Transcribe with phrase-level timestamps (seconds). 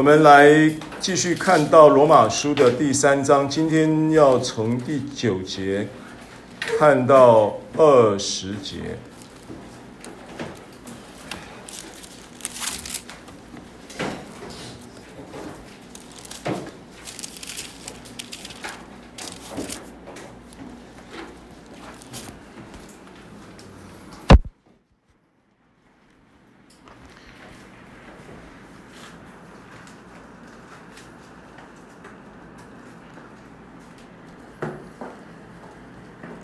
[0.00, 0.48] 我们来
[0.98, 5.86] 继续看到罗马书的第三章，今天要从第九节
[6.78, 8.96] 看到二十节。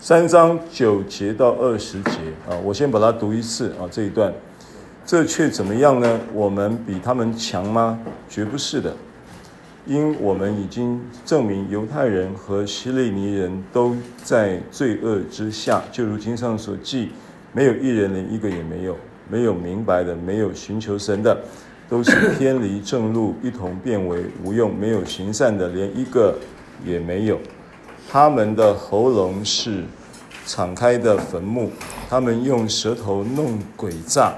[0.07, 2.11] 三章九节到二十节
[2.49, 4.33] 啊，我先把它读一次啊，这一段，
[5.05, 6.17] 这却怎么样呢？
[6.33, 7.99] 我们比他们强吗？
[8.29, 8.95] 绝不是的，
[9.85, 13.93] 因我们已经证明犹太人和希利尼人都
[14.23, 17.09] 在罪恶之下，就如经上所记，
[17.51, 18.95] 没有一人连一个也没有，
[19.27, 21.37] 没有明白的，没有寻求神的，
[21.89, 26.33] 都是偏离正路，一同变为无用，没有行善的，连一个
[26.85, 27.37] 也没有。
[28.09, 29.83] 他们的喉咙是
[30.47, 31.69] 敞开的坟墓，
[32.09, 34.33] 他们用舌头弄鬼诈，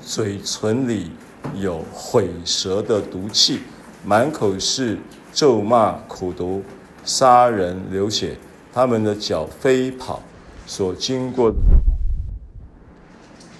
[0.00, 1.12] 嘴唇里
[1.54, 3.60] 有毁舌的毒气，
[4.02, 4.98] 满口是
[5.34, 6.62] 咒骂、苦毒、
[7.04, 8.38] 杀人、流血。
[8.72, 10.22] 他们的脚飞跑，
[10.66, 11.56] 所经过的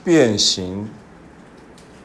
[0.05, 0.89] 遍行，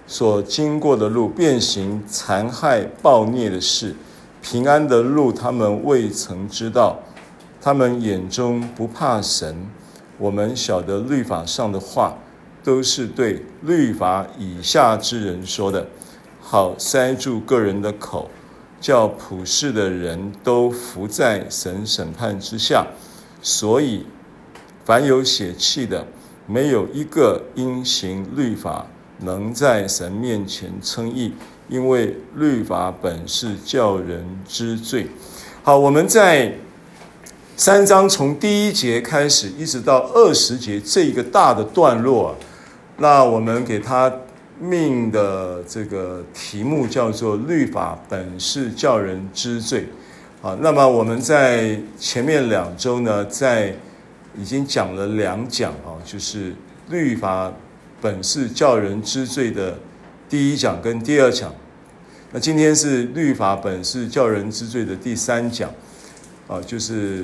[0.07, 3.95] 所经过的路变形残害、暴虐的事，
[4.41, 6.99] 平安的路他们未曾知道。
[7.63, 9.55] 他们眼中不怕神，
[10.17, 12.15] 我们晓得律法上的话，
[12.63, 15.85] 都是对律法以下之人说的，
[16.41, 18.31] 好塞住个人的口，
[18.79, 22.87] 叫普世的人都伏在神审判之下。
[23.43, 24.07] 所以，
[24.83, 26.07] 凡有血气的，
[26.47, 28.87] 没有一个因行律法
[29.19, 31.35] 能在神面前称义，
[31.69, 35.05] 因为律法本是叫人知罪。
[35.61, 36.55] 好，我们在。
[37.63, 42.35] 三章从第一节开始，一直到二十节这一个大的段落，
[42.97, 44.11] 那我们给他
[44.59, 49.87] 命的这个题目叫做“律法本是叫人知罪”。
[50.41, 53.75] 啊，那么我们在前面两周呢，在
[54.35, 56.55] 已经讲了两讲啊，就是
[56.89, 57.53] 律法
[58.01, 59.77] 本是叫人知罪的
[60.27, 61.53] 第一讲跟第二讲。
[62.31, 65.69] 那今天是律法本是叫人知罪的第三讲。
[66.51, 67.23] 啊，就是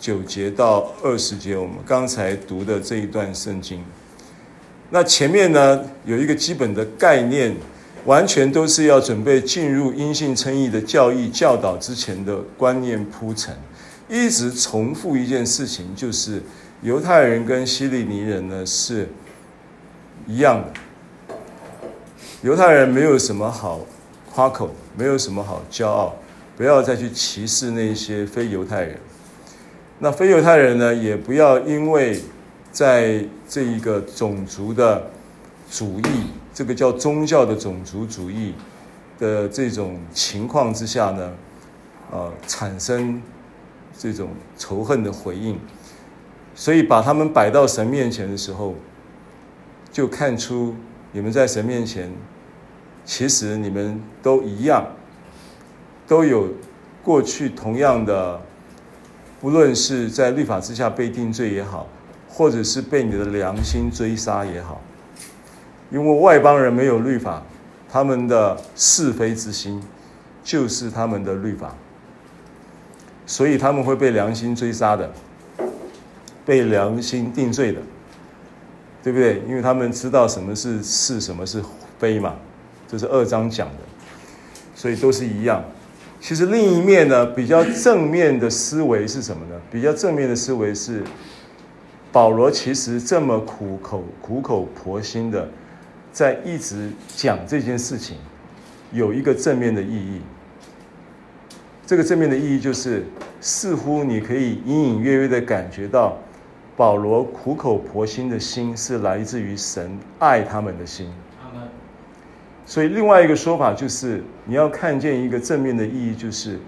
[0.00, 3.84] 九节到二十节，我们刚才读的这一段圣经。
[4.88, 7.54] 那前面呢，有一个基本的概念，
[8.06, 13.54] 完全都是要准备进入因信称义的教义教导之前的观念铺陈，
[14.08, 16.42] 一直重复一件事情，就是
[16.80, 19.06] 犹太人跟希利尼人呢是
[20.26, 21.28] 一样的。
[22.40, 23.80] 犹太人没有什么好
[24.32, 26.16] 夸口，没有什么好骄傲。
[26.58, 28.98] 不要再去歧视那些非犹太人，
[30.00, 32.20] 那非犹太人呢，也不要因为
[32.72, 35.08] 在这一个种族的
[35.70, 38.54] 主义，这个叫宗教的种族主义
[39.20, 41.32] 的这种情况之下呢，
[42.10, 43.22] 呃，产生
[43.96, 45.56] 这种仇恨的回应，
[46.56, 48.74] 所以把他们摆到神面前的时候，
[49.92, 50.74] 就看出
[51.12, 52.10] 你们在神面前，
[53.04, 54.84] 其实你们都一样。
[56.08, 56.48] 都有
[57.04, 58.40] 过去同样的，
[59.40, 61.86] 不论是在律法之下被定罪也好，
[62.26, 64.80] 或者是被你的良心追杀也好，
[65.90, 67.42] 因为外邦人没有律法，
[67.90, 69.82] 他们的是非之心
[70.42, 71.74] 就是他们的律法，
[73.26, 75.12] 所以他们会被良心追杀的，
[76.46, 77.80] 被良心定罪的，
[79.02, 79.42] 对不对？
[79.46, 81.62] 因为他们知道什么是是，什么是
[81.98, 82.34] 非嘛，
[82.86, 83.82] 这是二章讲的，
[84.74, 85.62] 所以都是一样。
[86.20, 89.60] 其实另一面呢，比较正面的思维是什么呢？
[89.70, 91.02] 比较正面的思维是，
[92.10, 95.48] 保罗其实这么苦口苦口婆心的，
[96.12, 98.16] 在一直讲这件事情，
[98.92, 100.20] 有一个正面的意义。
[101.86, 103.06] 这个正面的意义就是，
[103.40, 106.18] 似乎你可以隐隐约约的感觉到，
[106.76, 111.10] 保罗苦口婆心的心是来自于神爱他们的心。
[112.68, 116.58] 所以另外一个说法就是，你要看见一个正面的意义，就是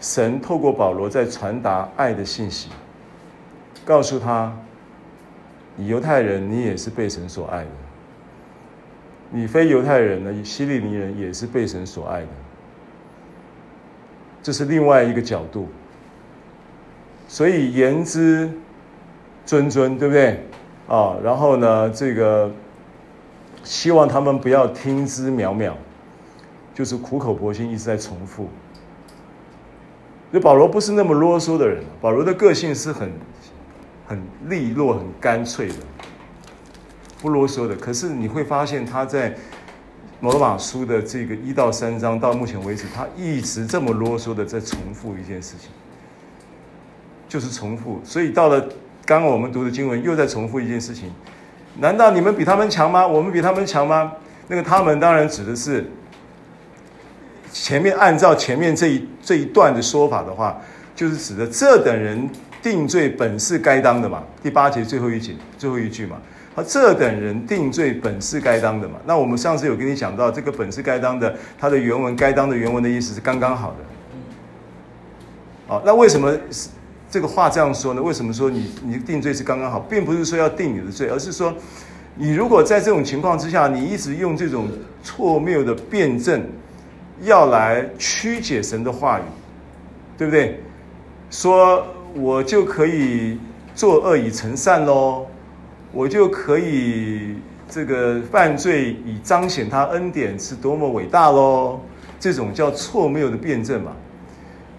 [0.00, 2.68] 神透过保罗在传达爱的信息，
[3.84, 4.56] 告诉他，
[5.74, 7.70] 你犹太人你也是被神所爱的，
[9.32, 12.28] 你非犹太人呢，希利尼人也是被神所爱的，
[14.40, 15.68] 这是另外一个角度。
[17.26, 18.48] 所以言之
[19.44, 20.40] 谆谆，对不对？
[20.86, 22.48] 啊，然后呢，这个。
[23.68, 25.74] 希望他们不要听之渺渺，
[26.74, 28.48] 就是苦口婆心一直在重复。
[30.30, 33.12] 所以保罗不是那么啰嗦的人，保罗的个性是很
[34.06, 35.74] 很利落、很干脆的，
[37.20, 37.76] 不啰嗦的。
[37.76, 39.36] 可是你会发现他在
[40.22, 45.68] 罗马书的这个一到三章到目前为止，他一直这么啰嗦的在重复一件事情，
[47.28, 48.00] 就是重复。
[48.02, 48.58] 所以到了
[49.04, 51.12] 刚刚我们读的经文，又在重复一件事情。
[51.76, 53.06] 难道你们比他们强吗？
[53.06, 54.12] 我们比他们强吗？
[54.48, 55.84] 那个他们当然指的是
[57.52, 60.58] 前面按照前面这一这一段的说法的话，
[60.96, 62.28] 就是指的这等人
[62.62, 64.22] 定罪本是该当的嘛。
[64.42, 66.16] 第八节最后一节最后一句嘛，
[66.54, 68.96] 啊，这等人定罪本是该当的嘛。
[69.04, 73.76] 那我们上次有跟你讲到，这个本是该当的，它的原文该当的原文的意思是刚刚好的。
[75.74, 76.34] 哦，那为什么
[77.10, 78.02] 这个话这样说呢？
[78.02, 81.54] 为什么说你你定罪是刚刚好，并不是说要定你的罪，而是说。
[82.20, 84.66] 你如果在这种情况之下，你一直用这种
[85.04, 86.44] 错谬的辩证，
[87.22, 89.22] 要来曲解神的话语，
[90.16, 90.60] 对不对？
[91.30, 93.38] 说我就可以
[93.72, 95.26] 作恶以成善喽，
[95.92, 97.36] 我就可以
[97.70, 101.78] 这个犯罪以彰显他恩典是多么伟大喽，
[102.18, 103.92] 这种叫错谬的辩证嘛。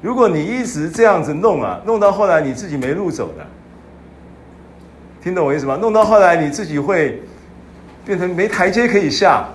[0.02, 3.46] 如果你一直这样子弄啊，弄到后来你自己没路走的，
[5.22, 5.78] 听懂我意思吗？
[5.82, 7.22] 弄到后来你自己会。
[8.06, 9.46] 变成没台阶可以下，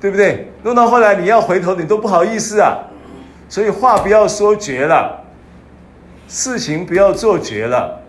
[0.00, 0.50] 对不对？
[0.62, 2.78] 弄到后来你要回头，你都不好意思啊。
[3.46, 5.22] 所以话不要说绝了，
[6.28, 8.00] 事情不要做绝了，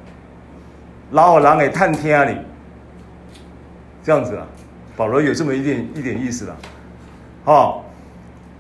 [1.12, 2.38] 老虎狼给探天啊你，
[4.01, 4.48] 这样子啊。
[4.95, 6.56] 保罗有这么一点一点意思了，
[7.44, 7.81] 哦，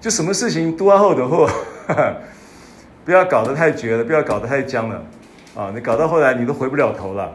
[0.07, 1.49] 就什么事情都要后头后，
[3.03, 5.03] 不要搞得太绝了，不要搞得太僵了
[5.53, 5.69] 啊！
[5.75, 7.29] 你搞到后来你都回不了头了，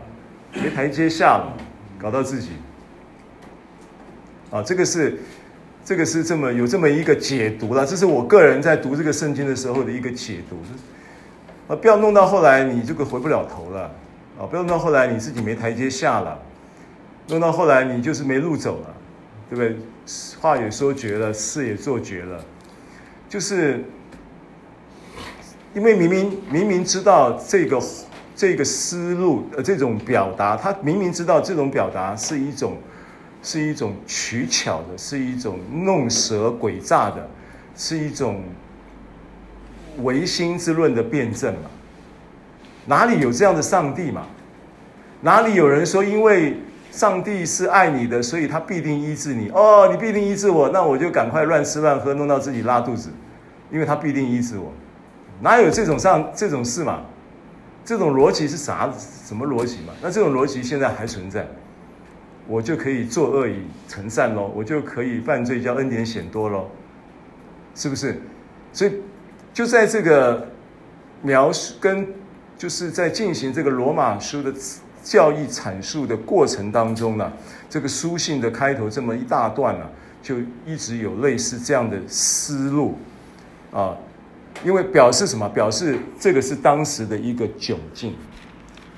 [0.54, 1.52] 没台阶下了。
[2.00, 2.52] 搞到自己，
[4.50, 5.18] 啊，这个是，
[5.84, 10.56] 这个是这么有这么一个解读了，这是我个人在读这个圣经的时候的一个解读，
[11.70, 13.82] 啊，不要弄到后来你这个回不了头了，
[14.40, 16.38] 啊，不要弄到后来你自己没台阶下了，
[17.28, 18.94] 弄到后来你就是没路走了，
[19.50, 19.76] 对不对？
[20.40, 22.44] 话也说绝了，事也做绝了，
[23.32, 23.82] 就是
[25.72, 27.80] 因为明明明明知道这个。
[28.34, 32.78] 这个思路，呃，这种表达，他明明知道这种表达是一种，
[33.42, 37.28] 是一种取巧的，是一种弄蛇诡诈的，
[37.76, 38.42] 是一种
[39.98, 41.70] 唯心之论的辩证嘛？
[42.86, 44.26] 哪里有这样的上帝嘛？
[45.20, 46.56] 哪里有人说，因为
[46.92, 49.48] 上帝是爱你的，所以他必定医治你？
[49.48, 53.08] 哦，你必定医治我，那我就赶快乱吃乱喝，弄到自己拉肚子，
[53.70, 54.70] 因为他必定医治我。
[55.40, 57.00] 哪有这种上这种事嘛？
[57.84, 58.92] 这种逻辑是啥？
[58.96, 59.92] 什么逻辑嘛？
[60.02, 61.44] 那这种逻辑现在还存在，
[62.46, 66.68] 我就可以作恶以成善喽，我就可以犯罪叫恩典显多喽，
[67.74, 68.20] 是不是？
[68.72, 69.00] 所以
[69.52, 70.46] 就在这个
[71.22, 72.06] 描述跟
[72.56, 74.52] 就是在进行这个罗马书的
[75.02, 77.32] 教义阐述的过程当中呢，
[77.68, 79.86] 这个书信的开头这么一大段呢，
[80.22, 82.96] 就一直有类似这样的思路
[83.72, 83.96] 啊。
[84.64, 85.48] 因为表示什么？
[85.48, 88.14] 表示这个是当时的一个窘境，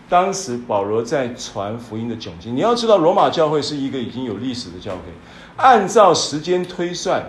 [0.08, 2.54] 当时保罗在传福音的窘境。
[2.54, 4.98] 你要知道，罗马教会是一个已经有历史的教会。
[5.56, 7.22] 按照时间推算，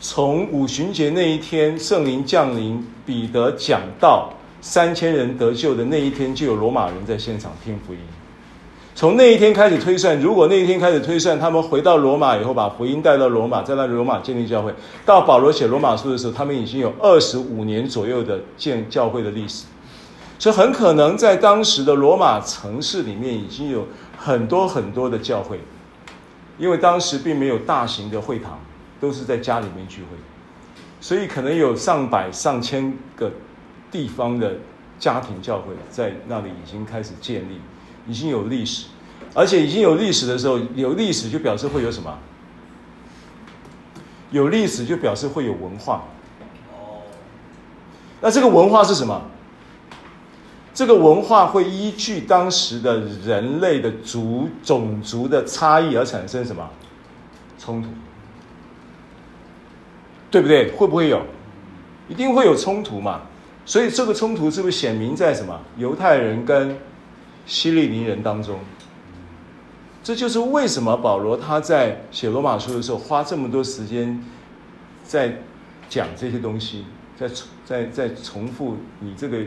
[0.00, 7.98] 从五旬节那一天圣灵降临，彼得讲道，三千人得救的那一天，就有罗马人在现场听福音。
[8.94, 14.74] 从那一天开始推算，如果那一天开始推算，他们回到罗马以后，把福音带到罗马，在那罗马建立教会。
[15.06, 19.64] 到保罗写罗马书的时候，他们已经有二十五年左右的建教会的历史，
[20.38, 23.86] 所以很可能在当时的罗马城市里面已经有
[24.18, 25.58] 很多很多的教会，
[26.58, 28.60] 因为当时并没有大型的会堂，
[29.00, 30.08] 都是在家里面聚会，
[31.00, 33.32] 所以可能有上百上千个
[33.90, 34.54] 地方的
[34.98, 37.60] 家庭教会在那里已经开始建立。
[38.08, 38.86] 已经有历史，
[39.34, 42.18] 而且已经有历史的时候，有历史就表示会有什么？
[44.30, 46.04] 有历史就表示会有文化。
[46.72, 47.02] 哦，
[48.22, 49.20] 那这个文化是什么？
[50.72, 56.68] 这个文化会依据当时的人类的族种族的差异而产生什么
[57.58, 57.88] 冲突？
[60.30, 60.70] 对不对？
[60.72, 61.22] 会不会有？
[62.08, 63.20] 一定会有冲突嘛。
[63.70, 65.60] 所以这个冲突是不是显明在什么？
[65.76, 66.76] 犹太人跟
[67.46, 68.58] 希利尼人当中，
[70.02, 74.20] 这就是为什么保罗他在写罗马书的时候花这么多时间
[75.04, 75.36] 在
[75.88, 76.84] 讲这些东西，
[77.16, 77.30] 在
[77.64, 79.38] 在在重复你这个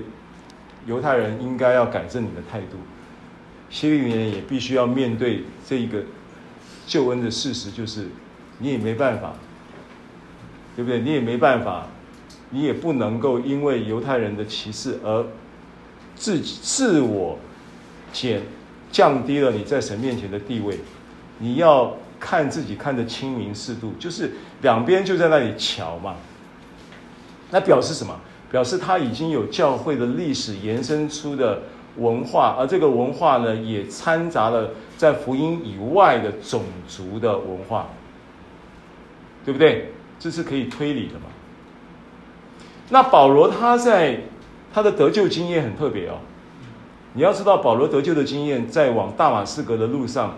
[0.86, 2.78] 犹太人应该要改正你的态度，
[3.70, 6.02] 希利尼人也必须要面对这一个
[6.88, 8.08] 救恩的事实，就是
[8.60, 9.34] 你也没办法，
[10.78, 11.02] 对不对？
[11.02, 11.88] 你也没办法，
[12.54, 15.26] 你也不能够因为犹太人的歧视而
[16.16, 17.38] 自己自我
[18.14, 18.44] 减
[18.92, 20.78] 降低了你在神面前的地位。
[21.40, 24.32] 你要看自己看得清明适度，就是
[24.62, 26.16] 两边就在那里瞧嘛。
[27.50, 28.18] 那表示什么？
[28.52, 31.64] 表示他已经有教会的历史延伸出的
[31.98, 37.90] 文化，而这个文化呢，也掺杂了在福音以外的种族的文化，
[39.44, 39.92] 对不对？
[40.20, 41.26] 这是可以推理的嘛。
[42.94, 44.20] 那保罗他在
[44.72, 46.20] 他的得救经验很特别哦。
[47.14, 50.38] 你要知道，保罗得救的经验，在往大马士革的路上，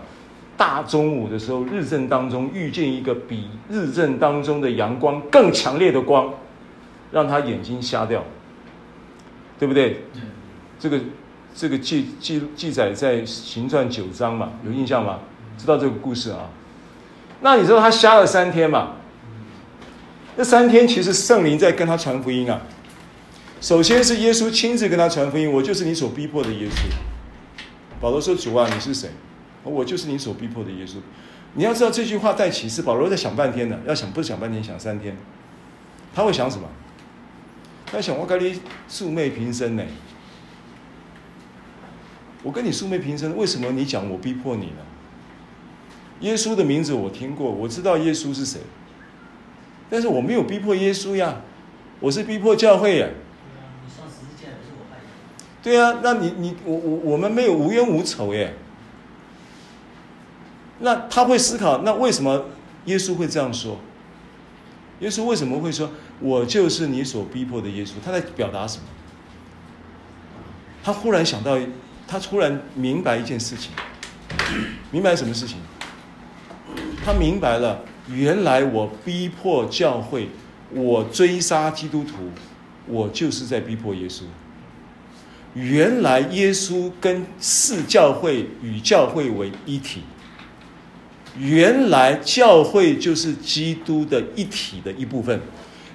[0.56, 6.32] 大中午的时候，日正当中遇见一个比日正当中的阳光更强烈的光。
[7.12, 8.24] 让他眼睛瞎掉，
[9.60, 10.04] 对不对？
[10.78, 10.98] 这个
[11.54, 15.20] 这个记记记载在行传九章嘛，有印象吗？
[15.56, 16.50] 知道这个故事啊？
[17.42, 18.94] 那你知道他瞎了三天嘛？
[20.36, 22.60] 那三天其实圣灵在跟他传福音啊。
[23.60, 26.82] 首先是耶稣亲自跟他传福音，我就是你所逼迫的耶稣。
[28.00, 29.10] 保罗说：“主啊，你是谁？
[29.64, 30.96] 我就是你所逼迫的耶稣。”
[31.54, 35.16] 你要知道这句话带启示，保罗在想半天呢，要想不是想半天，想三天。
[36.14, 36.68] 他会想什么？
[37.90, 39.82] 他想我跟你素昧平生呢，
[42.42, 44.82] 我跟你素昧平生，为什么你讲我逼迫你呢？
[46.20, 48.60] 耶稣的名字我听过，我知道耶稣是谁，
[49.88, 51.40] 但是我没有逼迫耶稣呀，
[52.00, 53.08] 我是逼迫教会呀。
[55.62, 58.54] 对啊，那你你我我我们没有无冤无仇耶。
[60.78, 62.46] 那他会思考，那为什么
[62.84, 63.78] 耶稣会这样说？
[65.00, 65.90] 耶稣为什么会说？
[66.20, 68.84] 我就是你所逼迫的耶稣，他在表达什么？
[70.84, 71.58] 他忽然想到，
[72.06, 73.72] 他突然明白一件事情，
[74.90, 75.58] 明白什么事情？
[77.04, 77.82] 他明白了，
[78.12, 80.28] 原来我逼迫教会，
[80.72, 82.30] 我追杀基督徒，
[82.86, 84.22] 我就是在逼迫耶稣。
[85.54, 90.02] 原来耶稣跟视教会与教会为一体，
[91.38, 95.40] 原来教会就是基督的一体的一部分。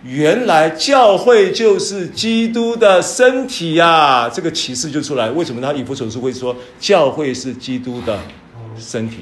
[0.03, 5.29] 原来教会就是基督的身体呀、这个启示就出来。
[5.29, 8.19] 为什么他以弗所书会说教会是基督的
[8.75, 9.17] 身体？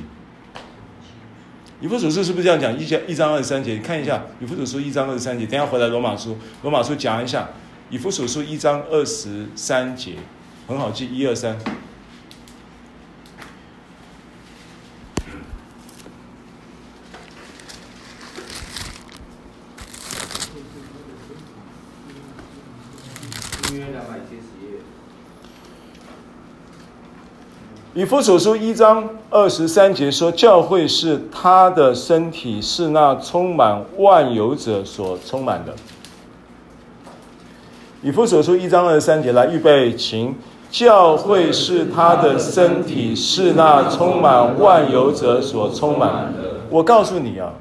[1.81, 2.77] 以弗所书是不是这样讲？
[2.77, 5.45] 一章一章二十三节，你看一下以弗所书一章二十三节。
[5.45, 7.47] 等下回来罗马书，罗马书讲一下
[7.89, 10.15] 以弗所书一章二十三节，
[10.67, 11.57] 很好记，一二三。
[27.99, 35.73] 以弗所书一章二十三节说：“教会是他的身体，是那充满万有者所充满的。”
[38.01, 40.33] 以弗所书一章二十三节来预备，请。
[40.71, 46.61] 教会是他的身体，是那充满万有者所充满的。
[46.69, 47.51] 我告诉你啊，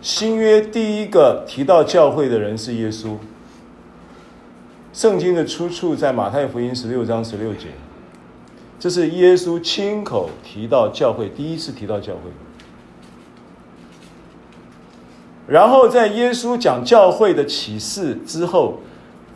[0.00, 3.16] 新约第一个提到教会的人是耶稣。
[4.92, 7.70] 圣经的出处在马太福音十六章十六节。
[8.82, 12.22] 这是耶稣亲口提到教会，第一次提到教会。
[15.46, 18.80] 然后在耶稣讲教会的启示之后，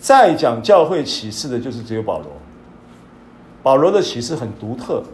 [0.01, 2.27] 再讲教会启示的就是只有保罗。
[3.63, 5.05] 保罗的启示很独特，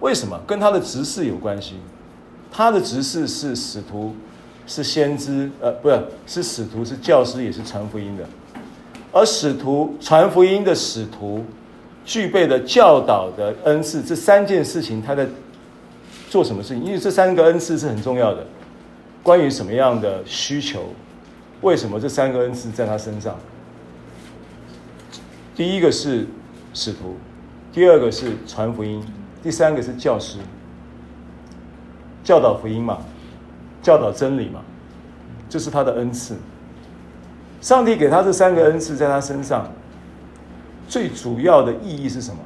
[0.00, 0.38] 为什么？
[0.46, 1.76] 跟他的执事有关系。
[2.52, 4.14] 他的执事是使徒，
[4.66, 8.24] 是先知，呃，不是，是使徒，是教师，也是传福音的。
[9.10, 11.42] 而使徒传福音的使徒。
[12.04, 15.26] 具备的教导的恩赐，这三件事情他在
[16.28, 16.84] 做什么事情？
[16.84, 18.46] 因为这三个恩赐是很重要的。
[19.22, 20.94] 关于什么样的需求？
[21.60, 23.36] 为什么这三个恩赐在他身上？
[25.54, 26.26] 第一个是
[26.72, 27.16] 使徒，
[27.70, 29.04] 第二个是传福音，
[29.42, 30.38] 第三个是教师，
[32.24, 32.98] 教导福音嘛，
[33.82, 34.62] 教导真理嘛，
[35.50, 36.34] 这是他的恩赐。
[37.60, 39.70] 上帝给他这三个恩赐在他身上。
[40.90, 42.38] 最主要的意义是什么？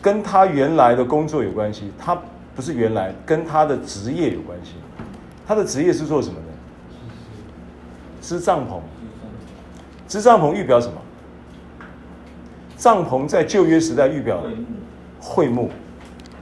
[0.00, 1.92] 跟他原来的工作有关系。
[1.98, 2.18] 他
[2.56, 4.72] 不是原来，跟他的职业有关系。
[5.46, 6.46] 他的职业是做什么的？
[8.22, 8.80] 织帐篷。
[10.08, 10.94] 织帐篷预表什么？
[12.78, 14.42] 帐篷在旧约时代预表
[15.20, 15.68] 会幕，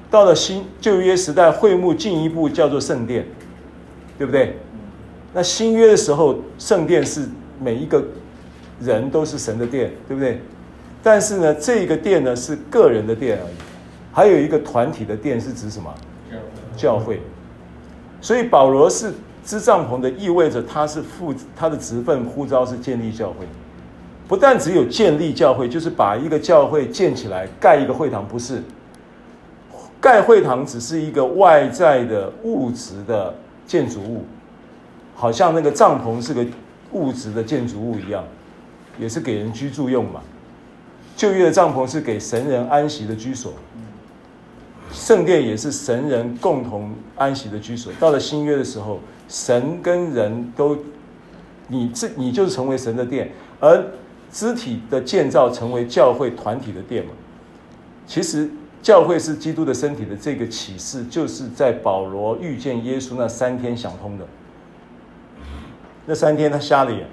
[0.08, 3.26] 到了新旧约时代，会幕进一步叫做圣殿，
[4.16, 4.56] 对不对？
[5.34, 7.28] 那新约的时候，圣殿是
[7.60, 8.04] 每一个
[8.80, 10.40] 人都是神的殿，对不对？
[11.02, 13.54] 但是呢，这个殿呢是个人的殿而已，
[14.12, 15.92] 还有一个团体的殿是指什么？
[16.76, 17.20] 教会。
[18.20, 19.12] 所以保罗是
[19.44, 23.46] 支帐篷的意味着他是负他的职分呼召是建立教会，
[24.26, 28.62] 不但只有建立教会，就是把一个教会建起来，盖一个会堂，不是。
[30.00, 33.34] 盖会堂只是一个外在的物质的
[33.66, 34.24] 建筑物，
[35.14, 36.44] 好像那个帐篷是个
[36.92, 38.24] 物质的建筑物一样，
[38.98, 40.20] 也是给人居住用嘛。
[41.18, 43.52] 旧约的帐篷是给神人安息的居所，
[44.92, 47.92] 圣殿也是神人共同安息的居所。
[48.00, 50.78] 到了新约的时候，神跟人都，
[51.66, 53.84] 你这你就是成为神的殿，而
[54.30, 57.10] 肢体的建造成为教会团体的殿嘛。
[58.06, 58.48] 其实。
[58.80, 64.24] 教会是基督的身体的这个启示，就是在保罗遇见耶稣那三天想通的。
[66.06, 67.04] 那三天他瞎了眼，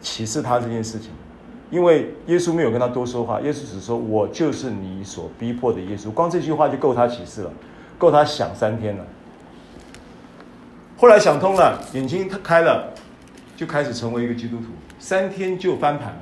[0.00, 1.10] 启示他这件事情，
[1.72, 7.52] 因为耶稣没有跟他多说话，耶稣只说：“我就是你所逼迫的耶稣。”光这句话就够他启示了，
[7.96, 9.06] 够他想三天了。
[10.98, 12.92] 后来想通了，眼睛他开了，
[13.56, 14.66] 就开始成为一个基督徒，
[14.98, 16.20] 三天就翻盘。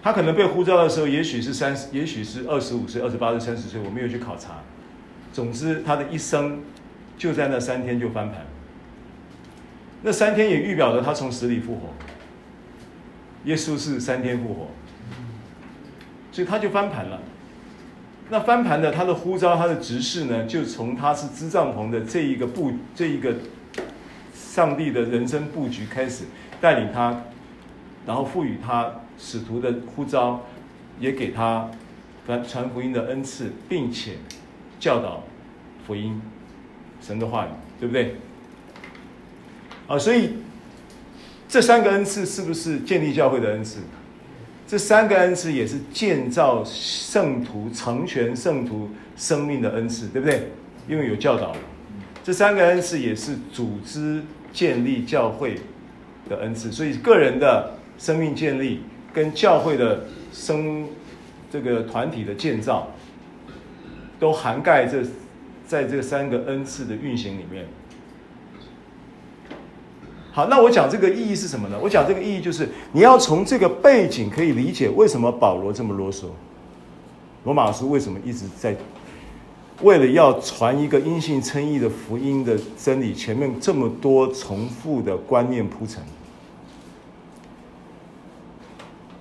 [0.00, 4.60] 他可能被呼召的时候，也许是三十，也许是二十五岁、二十八岁、三十岁，我没有去考察。
[5.32, 6.60] 总之，他的一生
[7.18, 8.46] 就在那三天就翻盘。
[10.02, 11.88] 那三天也预表着他从死里复活。
[13.44, 14.68] 耶稣是三天复活，
[16.32, 17.20] 所以他就翻盘了。
[18.30, 23.34] 那翻盘的他的呼召，他的执事呢，就从他是支帐篷的这一个布，这一个
[24.34, 26.24] 上帝的人生布局开始
[26.60, 27.22] 带领他，
[28.06, 28.92] 然后赋予他。
[29.16, 30.42] 使徒的呼召，
[30.98, 31.70] 也给他
[32.26, 34.14] 传传福音的恩赐，并且
[34.80, 35.22] 教导
[35.86, 36.20] 福音，
[37.00, 37.48] 神的话语，
[37.78, 38.16] 对不对？
[39.86, 40.30] 啊，所以
[41.54, 43.78] 这三个恩赐是不是建立教会的恩赐？
[44.66, 50.50] 这三个恩赐也是建造圣徒、成全圣徒生命的恩赐，对不对？
[50.88, 51.54] 因为有教导。
[52.24, 54.20] 这三个恩赐也是组织
[54.52, 55.54] 建立教会
[56.28, 58.80] 的恩赐，所以个人的生命建立。
[59.12, 60.88] 跟教会的生
[61.52, 62.88] 这个团体的建造，
[64.18, 65.04] 都涵盖这
[65.64, 67.64] 在这三个恩赐的运行里面。
[70.34, 71.78] 好，那我讲这个意义是什么呢？
[71.80, 76.24] 我讲这个意义就是你要从这个背景可以理解为什么保罗这么啰嗦，
[77.44, 78.76] 罗马书为什么一直在
[79.82, 86.02] 为了要传一个因信称义的福音的真理，前面这么多重复的观念铺陈。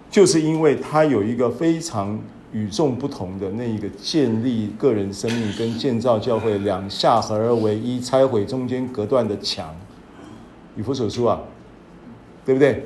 [0.09, 2.19] 就是因为他有一个非常
[2.51, 9.75] 与众不同的那一个建立个人生命跟建造教会两下合而为一，拆毁中间隔断的墙。
[10.75, 11.39] 以弗所书啊，
[12.45, 12.85] 对不对？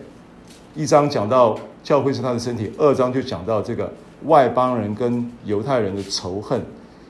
[0.76, 3.91] 一章讲到教会是他的身体，二章就讲到这个
[4.26, 6.62] 外邦人跟犹太人的仇恨，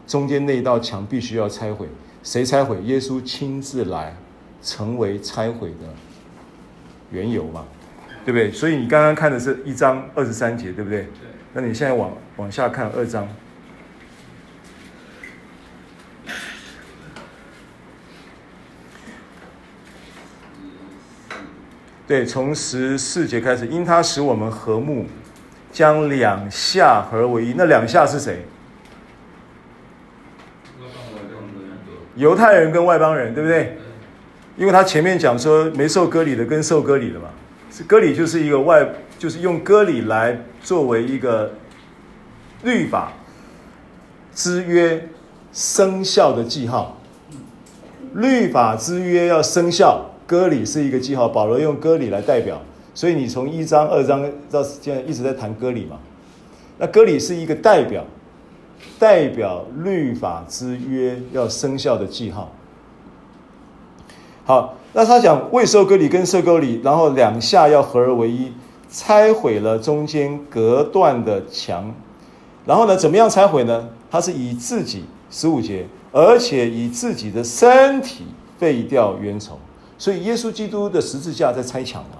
[0.05, 1.87] 中间那一道墙必须要拆毁。
[2.23, 2.81] 谁拆毁？
[2.83, 4.15] 耶稣亲自来，
[4.61, 5.87] 成为拆毁的
[7.11, 7.65] 缘由嘛。
[8.25, 8.51] 对不对？
[8.51, 11.03] 所以你刚刚看的是一章二十三节，对不对？
[11.03, 11.09] 对。
[11.53, 13.27] 那你现在往往下看二章。
[22.07, 25.05] 对，从十四节开始，因他使我们和睦，
[25.73, 27.53] 将两下合为一。
[27.57, 28.45] 那两下是谁？
[32.15, 33.77] 犹太人跟外邦人，对不对？
[34.55, 37.27] 因为他前面讲说没受割礼的跟受割礼的嘛。
[37.69, 38.87] 是割礼就是一个外，
[39.19, 41.53] 就是用割礼来作为一个
[42.63, 43.11] 律法
[44.33, 45.09] 之约
[45.51, 46.99] 生效的记号。
[48.13, 51.27] 律法之约要生效，割礼是一个记号。
[51.27, 52.61] 保罗用割礼来代表，
[52.93, 55.97] 所以你从一章、二章到现在一直在谈割礼嘛。
[56.77, 58.05] 那割礼是一个代表，
[58.99, 62.51] 代表律法之约要生效的记号。
[64.45, 64.75] 好。
[64.93, 68.51] 那他讲未受割礼跟受割礼，然后两下要合而为一，
[68.89, 71.93] 拆毁了中间隔断的墙。
[72.65, 73.89] 然后呢，怎么样拆毁呢？
[74.09, 78.25] 他是以自己十五节，而且以自己的身体
[78.57, 79.59] 废掉冤仇。
[79.97, 82.17] 所以耶稣基督的十字架在拆墙啊。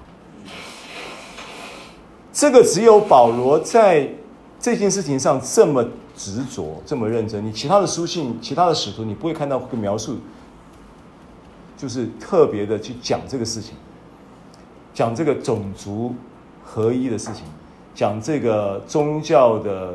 [2.34, 4.10] 这个只有保罗在
[4.60, 5.84] 这件事情上这么
[6.16, 7.46] 执着，这么认真。
[7.46, 10.18] 你其他的书信、其他的使徒，你不会看到会描述。
[11.78, 13.76] 就是特别的去讲这个事情，
[14.96, 16.16] 讲这个种族
[16.64, 17.44] 合一的事情，
[17.94, 19.94] 讲这个宗教的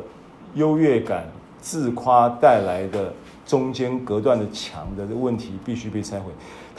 [0.55, 1.29] 优越感、
[1.61, 3.13] 自夸带来的
[3.45, 6.31] 中间隔断的墙的问题必须被拆毁。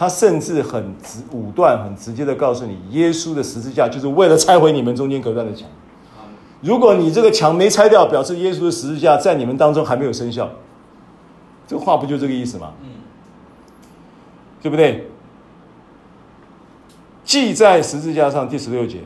[0.04, 5.66] 他甚至很直武断、很直接的告诉你，耶稣的十字架就是为了拆毁你们中间隔断的墙。
[6.60, 10.50] 如果你这个墙没拆掉，表示耶稣的十字架在你们当中还没有生效。
[11.66, 12.74] 这话不就这个意思吗？
[14.62, 15.08] 对不对？
[17.24, 19.00] 记在十字架上第十六节，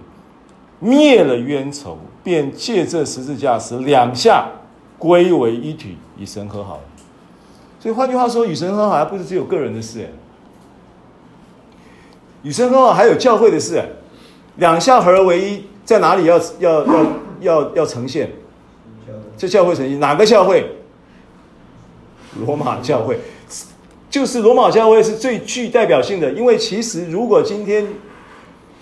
[0.79, 4.47] 灭了冤仇，便借这十字架使两下
[4.97, 6.83] 归为一体，与神和好了。
[7.79, 10.09] 所以换句话说，与神和好还不是只有个人的事，
[12.43, 13.81] 与神和好还有教会的事，
[14.57, 17.05] 两下合而为一，在哪里要要要
[17.41, 18.29] 要要呈现？
[19.37, 20.71] 这教会呈现哪个教会？
[22.45, 23.19] 罗马教会，
[24.09, 26.31] 就是罗马教会是最具代表性的。
[26.31, 27.85] 因为其实如果今天，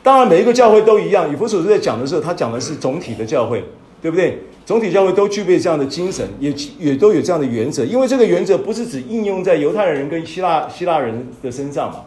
[0.03, 3.63] 当然每一个教会都一样，以弗所书在讲的时候，他讲的是总体的教会，
[4.01, 4.43] 对不对？
[4.65, 7.85] 总体教会都具备这样的精神，也也都有这样的原则。
[7.85, 11.99] 因为这个原则不是只应用在犹太人跟希腊希腊人的身上嘛，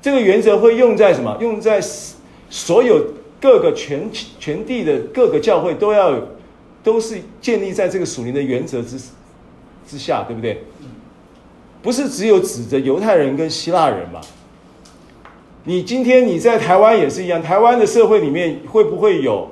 [0.00, 1.36] 这个原则会用在什么？
[1.40, 1.80] 用在
[2.50, 3.04] 所有
[3.40, 4.08] 各个全
[4.38, 6.14] 全地的各个教会都要
[6.82, 8.98] 都是建立在这个属灵的原则之
[9.86, 10.62] 之下，对不对？
[11.82, 14.20] 不是只有指着犹太人跟希腊人嘛？
[15.64, 19.48] 你今天你在台湾也是一样，台湾的社会里面会不会有？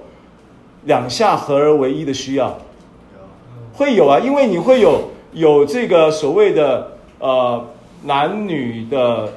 [0.85, 2.57] 两下合而为一的需要，
[3.73, 7.67] 会有啊，因为你会有有这个所谓的呃
[8.05, 9.33] 男女的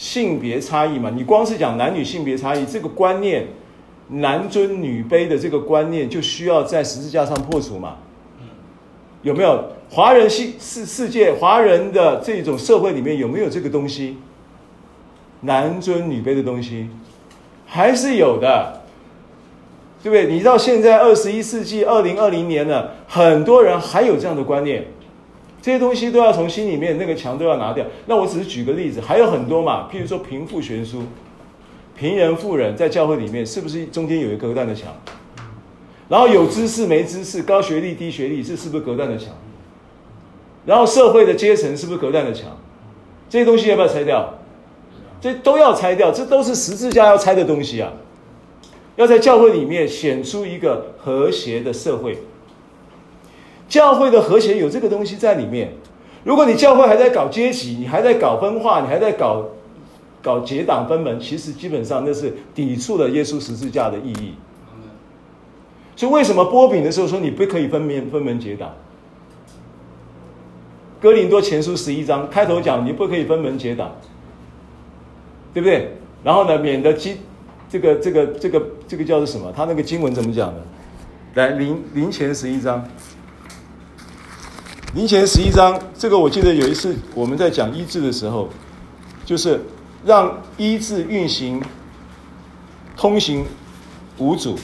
[0.00, 1.12] 性别差异嘛。
[1.14, 3.46] 你光是讲男女性别差异这个观念，
[4.08, 7.96] 男尊女卑的这个观念，就需要在十字架上破除嘛。
[9.20, 14.16] 有没有华人世世世界华人的这种社会里面有没有这个东西？
[15.42, 16.88] 男尊女卑的东西
[17.66, 18.80] 还是有的。
[20.02, 20.34] 对不对？
[20.34, 24.86] 你到现在二十一世纪二零二零年了，很多人还有这样的观念，
[25.62, 27.84] 这些东西都要从心里面那个墙都要拿掉。
[28.06, 31.02] 那我只是举个例子，还有很多嘛，譬如说贫富悬殊，
[31.96, 34.88] 贫人富人在教会里面是不是中间有一隔断的墙？
[36.08, 39.28] 然后有知识没知识，高学历低学历，这是不是隔断的墙？
[40.66, 42.56] 然后社会的阶层是不是隔断的墙？
[43.28, 44.38] 这些东西要不要拆掉？
[45.20, 47.92] 这都要拆掉，这都是十字架要拆的东西啊。
[48.96, 52.18] 要在教会里面显出一个和谐的社会，
[53.70, 55.72] 教会的和谐有这个东西在里面。
[56.24, 59.46] 如果你教会还在搞阶级，你还在搞分化，你还在搞
[60.22, 64.34] 搞结党分门，其实基本上那是抵触了耶稣十字架的意义。
[65.96, 68.70] 所以为什么波饼的时候说你不可以分门分门结党？
[71.00, 73.92] 哥林多前书十一章开头讲你不可以分门结党，
[75.54, 75.92] 对不对？
[76.22, 77.16] 然后呢，免得基。
[77.70, 79.52] 这个这个这个这个叫做什么？
[79.56, 80.60] 他那个经文怎么讲的？
[81.34, 82.84] 来，林林前十一章，
[84.92, 88.48] 林前十一章，这个我记得有一次我们在讲医治的时候，
[89.24, 89.64] 就是
[90.04, 91.62] 让医治运行、
[92.96, 93.46] 通行
[94.18, 94.58] 无阻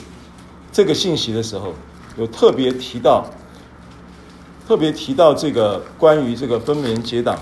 [0.72, 1.72] 这个信息的时候，
[2.18, 3.30] 有特别提到，
[4.66, 7.38] 特别提到这个关于这个分门结党、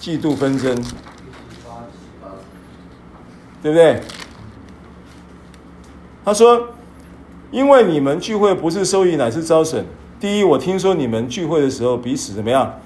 [0.00, 0.72] 嫉妒纷争，
[3.60, 4.00] 对不对？
[6.24, 6.68] 他说
[7.50, 9.84] ：“因为你们聚会不是收益，乃是招审。
[10.22, 12.78] 第一，我听说你们聚会的时候彼此怎么样，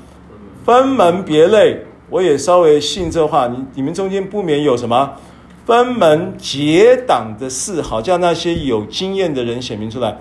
[0.65, 1.83] 分门别类。
[2.09, 3.47] 我也稍微信这话。
[3.49, 5.13] 你你们中间不免有什么
[5.67, 10.17] 分门结党的事，好叫那些有经验的人显明出来。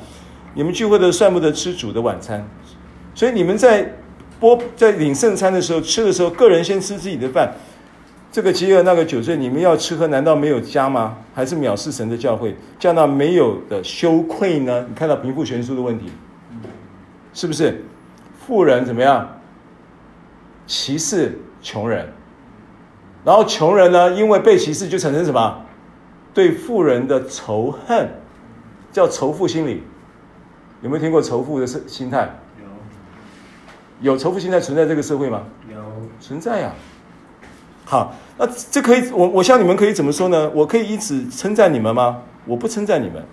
[0.56, 2.46] 你们聚会的算不得吃主的晚餐，
[3.14, 3.94] 所以你们在
[4.38, 7.50] 播在领圣餐的时候吃的时候，个人先吃自己的饭。”
[8.30, 11.16] 这个饥饿，那个酒醉，你们要吃喝，难道没有家吗？
[11.34, 14.86] 还是藐视神的教会，叫那没有的羞愧呢？
[14.90, 16.08] 你看到贫富悬殊的问题，
[17.36, 17.84] 是不是？
[18.48, 19.40] 富人怎么样？
[20.66, 22.08] 歧视穷人，
[23.24, 25.62] 然后穷人呢，因为被歧视，就产生什么？
[26.34, 28.10] 对富人的仇恨，
[28.92, 29.84] 叫仇富心理。
[30.82, 32.40] 有没有听过仇富的心态？
[34.02, 34.12] 有。
[34.14, 35.44] 有仇富心态存在这个社会吗？
[35.70, 35.76] 有。
[36.20, 36.74] 存在呀、啊。
[37.86, 40.50] 好，那这可以，我我向你们可以怎么说呢？
[40.54, 42.22] 我可以因此称赞你们吗？
[42.46, 43.24] 我不称赞你们，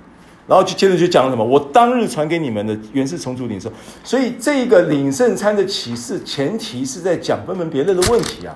[0.52, 1.42] 然后就接着就讲什么？
[1.42, 3.72] 我当日传给你们的原是从主领受，
[4.04, 8.54] 所以这个领圣餐的启示前提是在讲分门别类的问题啊，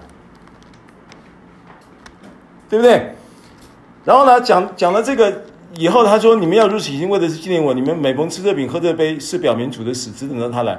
[2.68, 3.14] 对不对？
[4.04, 5.44] 然后呢，讲讲了这个
[5.78, 7.72] 以后，他说你们要如此行，为的是纪念我。
[7.72, 10.78] 你们每逢吃这饼喝这杯，是表明主的死，只等到他来。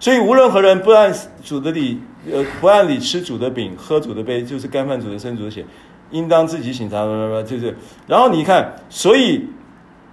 [0.00, 2.00] 所以无论何人不按主的理，
[2.32, 5.64] 呃，不按理吃主的饼，喝主的杯，就是干犯主的身、主的血，
[6.10, 7.04] 应当自己省察，
[7.44, 7.76] 就是。
[8.08, 9.46] 然后你看，所以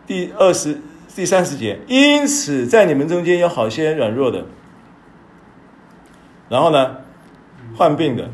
[0.06, 0.82] 第二十、
[1.16, 4.46] 第三十节，因此在你们中间有好些软弱的，
[6.50, 6.98] 然后呢，
[7.76, 8.30] 患病的，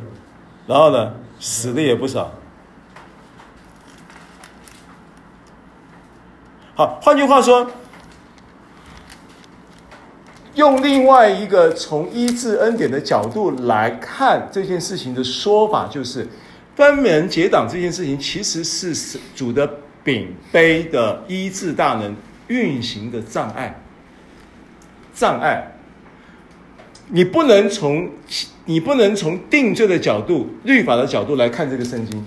[0.68, 2.32] 然后呢，死的也不少。
[6.76, 7.70] 好，换句话说。
[10.56, 16.28] 用另外一个从医治恩典的角度来看这件事情的说法，就是
[16.76, 19.66] 分门结党这件事情，其实是主的
[20.04, 22.16] 饼杯的医治大能
[22.48, 23.82] 运行的障碍。
[25.14, 25.76] 障碍，
[27.10, 28.10] 你不能从
[28.66, 32.24] 你不能从定罪的角度、律法的角度来看这个圣经。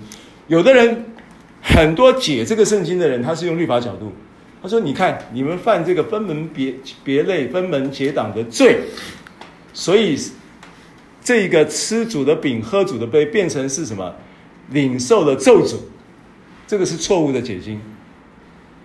[0.47, 1.05] 有的人
[1.61, 4.13] 很多解这个圣经的人，他是用律法角度。
[4.61, 8.79] 他说：“你看，你们犯这个分门别别类、分门结党的罪，
[9.73, 10.17] 所以
[11.21, 14.15] 这个吃主的饼、喝主的杯，变成是什么？
[14.69, 15.75] 领受了咒诅。
[16.67, 17.81] 这个是错误的解经。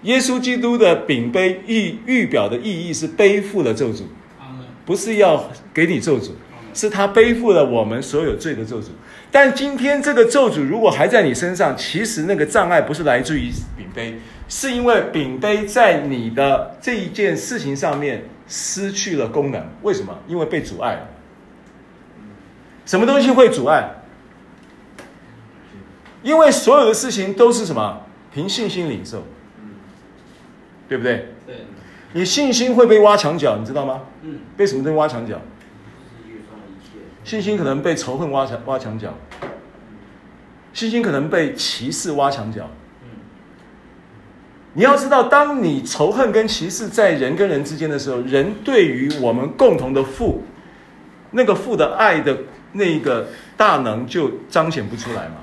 [0.03, 4.03] 耶稣基督的饼杯预预表的意义是背负了咒诅，
[4.87, 6.31] 不是要给你咒诅，
[6.73, 8.87] 是他背负了我们所有罪的咒诅。
[9.31, 14.19] 但今天这个咒诅如果还在你身上，其实那个障碍不是来自于饼杯。”
[14.51, 20.19] 是因为饼杯在你的这一件事情上面失去了功能，为什么？
[20.27, 21.07] 因为被阻碍了。
[22.87, 23.91] 什么东西会阻碍？
[26.29, 28.03] 因为所有的事情都是什么？
[28.31, 29.25] 凭信心领受，
[30.87, 31.31] 对不对？
[31.47, 31.57] 对。
[32.13, 34.03] 你信心会被挖墙脚，你知道吗？
[34.21, 34.41] 嗯。
[34.55, 35.41] 被什么东西挖墙脚？
[37.25, 39.15] 信心可能被仇恨挖墙挖墙脚，
[40.75, 42.69] 信心可能被歧视挖墙脚。
[44.75, 50.43] 你要知道，当你仇恨跟歧视在人跟人之间的时候，人对于我们共同的父，
[51.31, 52.37] 那个父的爱的
[52.73, 55.37] 那个大能就彰显不出来嘛。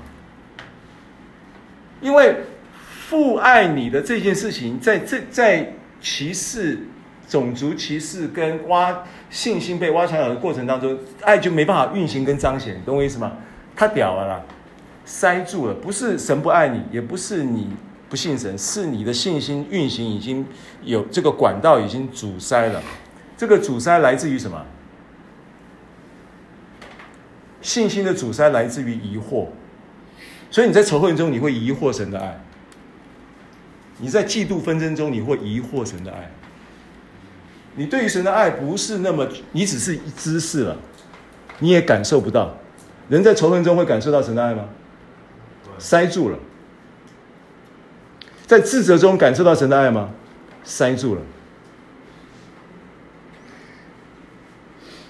[2.06, 2.36] 因为
[3.08, 6.78] 父爱你的这件事情，在这在歧视、
[7.28, 13.32] 种族歧视跟挖信心被挖墙脚的过程当中，爱就没办法运行跟彰显，懂我意思吗？
[13.74, 14.40] 他屌了啦，
[15.04, 17.70] 塞住了，不是神不爱你，也不是你。
[18.08, 20.46] 不信神，是你的信心运行已经
[20.84, 22.80] 有这个管道已经阻塞了。
[23.36, 24.64] 这个阻塞来自于什么？
[27.60, 29.46] 信心的阻塞来自于疑惑，
[30.50, 32.38] 所以你在仇恨中你会疑惑神的爱；
[33.98, 36.30] 你在嫉妒纷争中你会疑惑神的爱。
[37.74, 40.76] 你对于神的爱不是那么，你只是知识了，
[41.58, 42.56] 你也感受不到。
[43.08, 44.64] 人在仇恨中会感受到神的爱吗？
[45.78, 46.38] 塞住了。
[48.46, 50.10] 在自责中感受到神的爱吗？
[50.64, 51.20] 塞住了。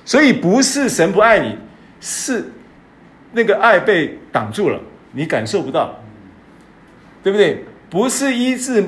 [0.05, 1.57] 所以不是神不爱你，
[2.01, 2.51] 是
[3.33, 4.81] 那个爱被挡住了，
[5.17, 5.99] 你感受不到，
[7.25, 7.65] 对不对？
[7.91, 8.85] 不是医治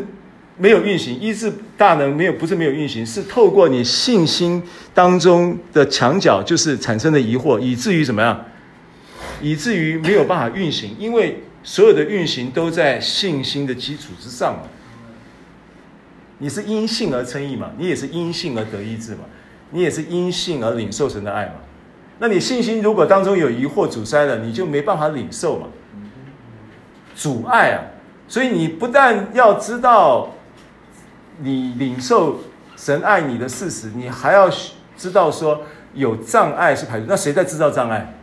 [0.57, 4.62] 没有运行，医治大能没有，不是没有运行，是透过你信心
[4.95, 8.45] 当中的墙角，就是产生的疑惑，以至于怎么样？
[9.43, 11.43] 以至于没有办法运行，因为。
[11.64, 14.62] 所有的运行都在信心的基础之上嘛。
[16.38, 17.73] 你是因信而称义嘛？
[17.77, 19.25] 你也是因信而得医治嘛？
[19.73, 21.55] 你也是因信而领受神的爱嘛？
[22.21, 25.67] 那你信心如果当中有疑惑阻塞了，你就没办法领受嘛？
[27.18, 27.83] 阻碍啊！
[28.28, 30.35] 所以你不但要知道
[31.40, 32.38] 你领受
[32.76, 34.48] 神爱你的事实，你还要
[34.96, 35.62] 知道说
[35.94, 37.07] 有障碍是排除。
[37.09, 38.14] 那谁在制造障碍？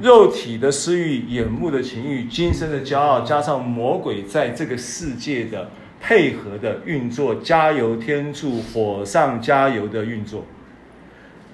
[0.00, 5.68] 肉体的私欲、眼目的情欲、今生的骄傲，加上魔鬼在这个世界的
[6.00, 10.44] 配合的运作，加油添醋，火上加油的运作。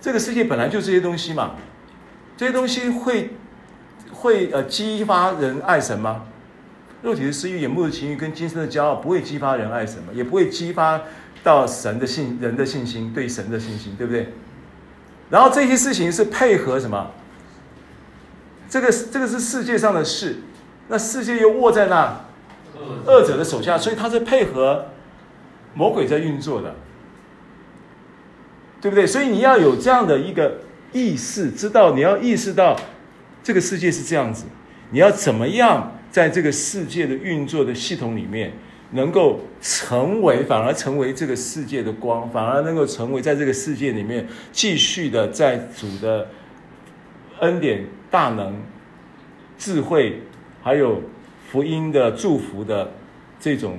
[0.01, 1.57] 这个世界本来就这些东西嘛，
[2.37, 3.31] 这些东西会
[4.25, 6.23] 会呃激发人爱神吗？
[7.03, 10.09] 肉体的私欲、眼目的情欲跟今生的骄傲不会激发人爱神吗？
[10.15, 11.03] 也不会激发
[11.43, 14.33] 到神的信人的信心，对神的信心，对不对？
[15.29, 17.11] 然后这些事情是配合什么？
[18.67, 20.37] 这个这个是世界上的事，
[20.89, 22.25] 那世界又握在那
[23.05, 24.87] 恶者的手下，所以他是配合
[25.75, 26.75] 魔鬼在运作的，
[28.81, 29.07] 对不对？
[29.07, 30.61] 所以你要有这样的一个
[30.95, 32.75] 意识，知道你要意识到
[33.45, 34.47] 这个世界是这样子，
[34.91, 38.53] 你要怎么样在这个世界的运作的系统里面，
[38.91, 46.29] 能够成为反而成为这个世界的光，反而能够成为在这个世界里面继续的在主的
[47.39, 47.85] 恩典。
[48.11, 48.55] 大能、
[49.59, 50.23] 智慧，
[50.63, 51.03] 还有
[51.51, 52.93] 福音的祝福的
[53.41, 53.77] 这种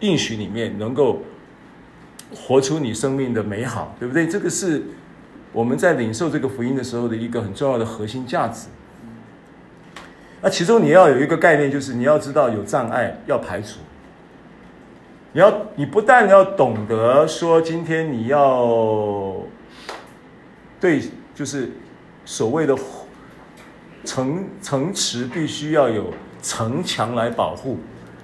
[0.00, 1.22] 应许里面，能够
[2.34, 4.28] 活出你生命的美好，对不对？
[4.28, 4.82] 这个是
[5.52, 8.68] 我们在领受这个福音的时候的一个很重要的核心价值。
[10.40, 13.80] 那其中你要有一个概念，就是你要知道有障碍要排除。
[15.32, 19.36] 你要，你不但要懂得说，今天你要
[20.80, 21.02] 对，
[21.34, 21.70] 就是
[22.24, 22.76] 所谓的。
[24.04, 27.76] 城城池必须要有城墙来保护，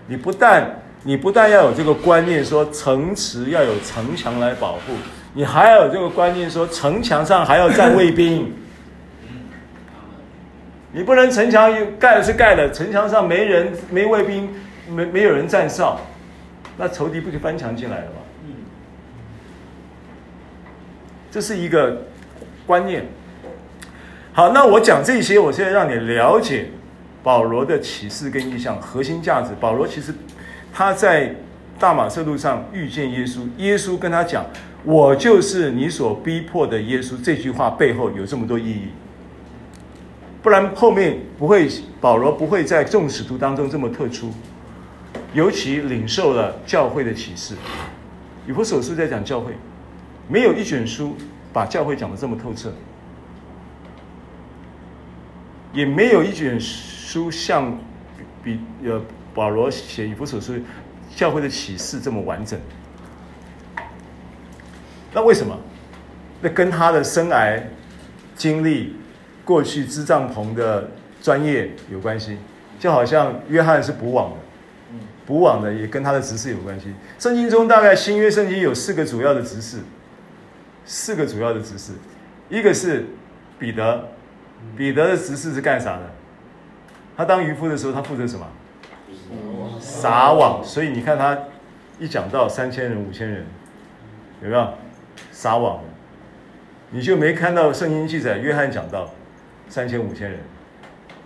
[0.06, 4.94] 你不但你不但要有这个观念，说城池要有城墙来保护，
[5.34, 8.52] 你还有这个观念，说城墙上还要站卫兵。
[10.92, 14.48] 你不能城墙盖了是盖了，城墙上没人、没卫兵、
[14.88, 16.00] 没没有人站哨，
[16.76, 18.16] 那仇敌不就翻墙进来了吗？
[21.32, 22.02] 这是一个
[22.64, 23.04] 观念。
[24.32, 26.68] 好，那我讲这些，我现在让你了解
[27.24, 29.50] 保罗的启示跟意向核心价值。
[29.60, 30.14] 保罗其实
[30.72, 31.34] 他在
[31.76, 34.46] 大马色路上遇见耶稣，耶稣跟他讲
[34.84, 38.88] ：“我就是你所逼迫的耶稣。”这句话背后有这么多意义，
[40.42, 41.68] 不然后面不会，
[42.00, 44.30] 保罗不会在众使徒当中这么特殊，
[45.32, 47.54] 尤其领受了教会的启示。
[48.46, 49.52] 以弗所书在讲教会。
[50.26, 51.14] 没有一卷书
[51.52, 52.72] 把教会讲得这么透彻，
[55.70, 57.78] 也没有一卷书像
[58.42, 58.98] 比呃
[59.34, 60.54] 保罗写以弗所书
[61.14, 62.58] 教会的启示这么完整。
[65.14, 65.56] 那为什么？
[66.42, 67.70] 那跟他的生癌
[68.34, 68.96] 经历、
[69.44, 70.90] 过去支帐篷的
[71.22, 72.36] 专业有关系。
[72.78, 74.36] 就好像约翰是补网的，
[75.24, 76.92] 补网的也跟他的执事有关系。
[77.18, 79.78] 圣经中大概新约圣经有四个主要的执事。
[80.84, 81.92] 四个主要的职事，
[82.50, 83.06] 一个是
[83.58, 84.08] 彼得，
[84.76, 86.10] 彼得的职事是干啥的？
[87.16, 88.46] 他当渔夫的时候，他负责什么？
[89.80, 90.62] 撒网。
[90.62, 91.38] 所以你看他
[91.98, 93.46] 一讲到三千人、五千人，
[94.42, 94.74] 有没有
[95.34, 95.80] 撒网？
[96.90, 99.10] 你就没看到圣经记载，约翰讲到
[99.68, 100.38] 三千五千人。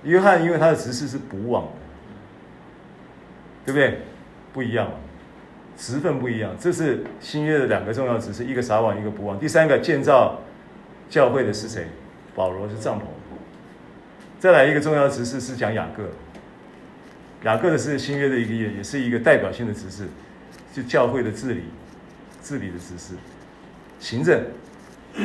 [0.03, 1.69] 约翰因为他的职事是补网，
[3.67, 4.01] 对不对？
[4.53, 4.91] 不一样。
[5.77, 9.39] 职分不一样，这是新约的两个重要职事，一个撒网，一个补网。
[9.39, 10.41] 第三个建造
[11.09, 11.87] 教会的是谁？
[12.35, 13.03] 保罗是帐篷。
[14.41, 16.05] 再来一个重要职事是讲雅各，
[17.45, 20.09] 雅各的是新约的一个也也是一个代表性的职事，
[20.73, 21.65] 就教会的治理，
[22.43, 23.15] 治理的职事，
[23.99, 24.43] 行政，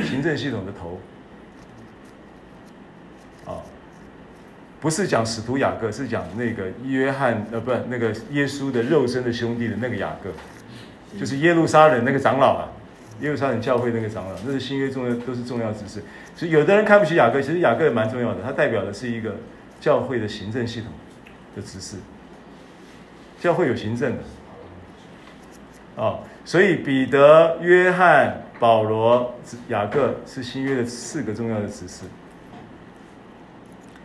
[0.03, 0.99] 行政系统的头。
[3.45, 3.62] 啊
[4.79, 10.29] 不是讲使徒雅各，是讲那个约翰，呃，不是那个耶稣的肉身的兄弟的那个雅各，
[11.17, 12.67] 就是耶路撒冷那个长老啊，
[13.21, 16.03] 耶路撒冷教会那个长老，那是新约重要都是重要职事。
[16.36, 19.38] 所以有的人看不起雅各，其实雅各也蛮重要的，他代表的是一个
[19.79, 20.89] 教会的行政系统
[21.55, 21.95] 的职事。
[23.39, 24.17] 教会有行政的，
[25.95, 29.36] 啊、哦，所以彼得、约翰、保罗、
[29.67, 32.06] 雅各是新约的四个重要的指示。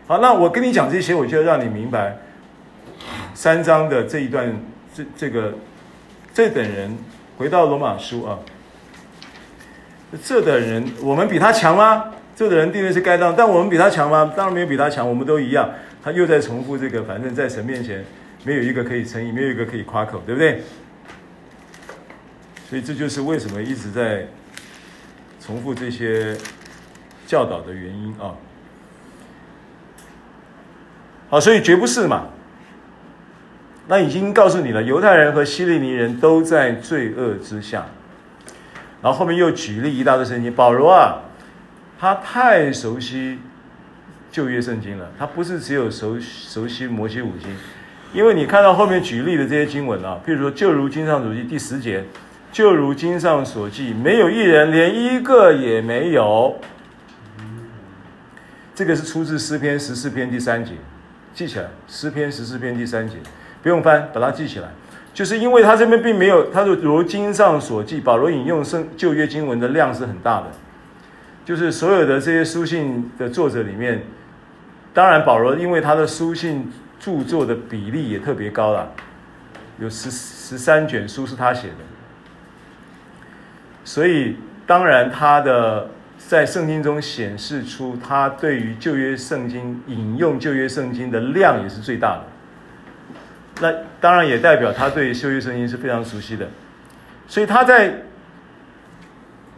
[0.08, 2.18] 好，那我跟你讲这些，我就要让你明白
[3.34, 4.52] 三章的这一段，
[4.92, 5.54] 这这个
[6.34, 6.92] 这等人
[7.36, 8.36] 回到罗马书啊，
[10.24, 12.06] 这等人我们比他强吗？
[12.34, 14.32] 这等人定的是该当，但我们比他强吗？
[14.36, 15.70] 当然没有比他强，我们都一样。
[16.02, 18.04] 他又在重复这个，反正在神面前
[18.42, 20.62] 没有一个可以称义，没有一个可以夸口，对不对？
[22.68, 24.26] 所以这就是为什么一直在
[25.48, 26.36] 重复这些
[27.26, 28.36] 教导的原因啊。
[31.30, 32.26] 好，所以绝不是嘛。
[33.86, 37.86] 那已经告诉你了，犹太人和希利尼人都在罪恶之下。
[39.00, 41.24] 然后后面又举例一大堆圣经，保罗啊，
[41.98, 43.38] 他太熟悉
[44.30, 47.48] 旧约圣经了，他不是只有熟熟悉摩西五经，
[48.12, 52.04] 因为你看到后面举例的这些经文啊，譬如说，就如经上主记第十节，
[52.50, 56.58] 就如经上所记，没有一人，连一个也没有。
[58.74, 60.72] 这个是出自诗篇十四篇第三节。
[61.34, 63.16] 记起来，诗篇十四篇第三节，
[63.62, 64.68] 不用翻，把它记起来。
[65.14, 70.46] 就是因为他这边并没有，他说如经上所记，保罗引用圣旧约经文的量是很大的。
[71.44, 74.02] 就是所有的这些书信的作者里面，
[74.92, 78.92] 当然保罗因为他的书信著作的比例也特别高了，
[79.80, 81.74] 有十十三卷书是他写的，
[83.88, 85.88] 所以当然他的。
[86.26, 92.24] 在圣经中显示出他对于旧约圣经引用旧约圣经的量也是最大的，
[93.60, 96.48] 那当然也代表他对旧约圣经是非常熟悉的，
[97.28, 98.02] 所以他在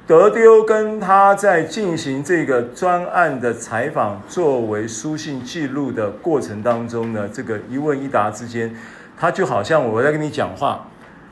[0.06, 8.72] 德丢跟他在进行这个专案的采访作为书信记录的过程当中呢，这个一问一答之间，
[9.18, 10.86] 他就好像我在跟你讲话，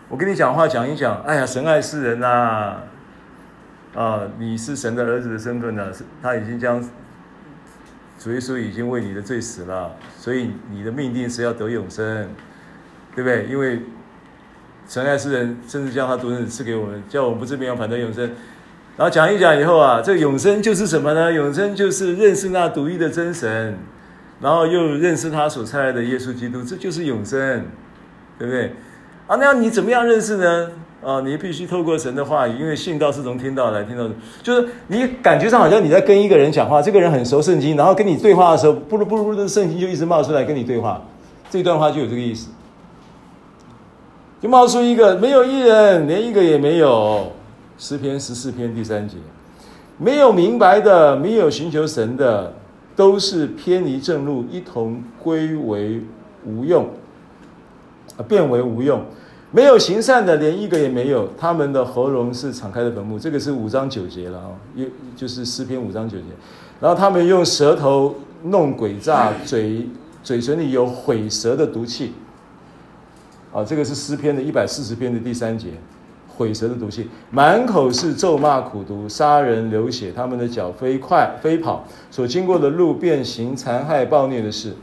[0.08, 2.76] 我跟你讲话讲一讲，哎呀，神爱世人呐。
[3.94, 5.92] 啊，你是神的儿子的身份呢？
[5.92, 6.80] 是他已经将
[8.18, 12.28] 主耶稣已经为你的罪死了，所以你的命定是要得永生，
[13.14, 13.46] 对不对？
[13.46, 13.82] 因为
[14.86, 18.24] 神爱世人，甚至将他独生子赐给我们，叫我们不至灭亡，反得永生。
[18.96, 21.32] 然后讲一讲以后啊，这永生就是什么呢？
[21.32, 23.76] 永生就是认识那独一的真神，
[24.40, 27.66] 然后又认识他所差来的耶稣基督，这就是永生，
[28.38, 28.74] 对不对？
[29.28, 30.70] 啊，那样你怎么样认识呢？
[31.04, 34.08] 啊，你必须透过神的话语，因为信道是从听到来，听到，
[34.42, 41.00] 就是你感觉上好像你在跟一个人讲话，这个人很熟圣经，然后跟你对话的时候，不噜不噜不噜的圣经就一直冒出来跟你对话，
[41.50, 42.48] 这段话就有这个意思，
[44.40, 47.30] 就冒出一个没有一人，连一个也没有，
[47.76, 49.18] 诗篇十四篇第三节，
[49.98, 52.54] 没有明白的，没有寻求神的，
[52.96, 56.00] 都是偏离正路，一同归为
[56.44, 56.88] 无用，
[58.16, 59.00] 啊，变为无用。
[59.50, 61.28] 没有行善的，连一个也没有。
[61.38, 63.18] 他们的喉咙是敞开的坟墓。
[63.18, 64.86] 这个是五章九节了啊，又
[65.16, 66.24] 就是诗篇五章九节。
[66.80, 69.88] 然后他们用舌头弄诡诈，嘴
[70.22, 72.12] 嘴唇里有毁舌的毒气。
[73.50, 75.68] 啊，这个是诗篇的一百四十篇的第三节，
[76.28, 80.12] 毁舌的毒气，满口是咒骂苦毒，杀人流血。
[80.14, 84.74] 他们的脚飞快飞跑，所经过的路变形残害暴虐的事。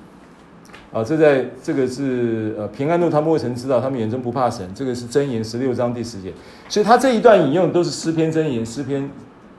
[0.96, 4.66] 啊，这在这个是呃平安路，他们未曾知道，他们眼中不怕神。
[4.74, 6.32] 这个是箴言十六章第十节，
[6.70, 9.12] 所以他这一段引用都是诗篇箴言，诗篇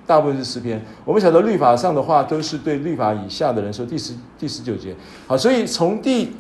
[0.07, 0.83] 大部分是诗篇。
[1.05, 3.85] 我们晓得律法上的话都是对律法以下的人说。
[3.85, 6.35] 第十第十九节，好，所以从第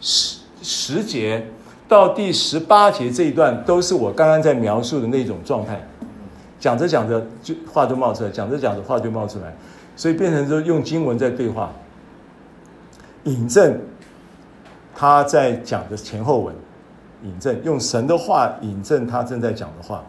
[0.00, 1.46] 十十节
[1.86, 5.86] 到第十八节这一段都是我刚刚在描述的那种状态。
[6.58, 9.54] 讲着讲着就话就冒出来，讲着讲着话就冒出来，
[9.94, 11.70] 所以变成说用经文在对话，
[13.24, 13.78] 引证。
[14.94, 16.54] 他在讲的前后文，
[17.24, 20.04] 引证用神的话引证他正在讲的话，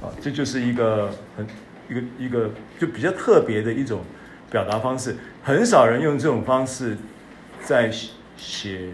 [0.00, 1.46] 啊，这就是一个很
[1.88, 4.00] 一个一个就比较特别的一种
[4.50, 6.96] 表达方式，很少人用这种方式
[7.62, 7.90] 在
[8.36, 8.88] 写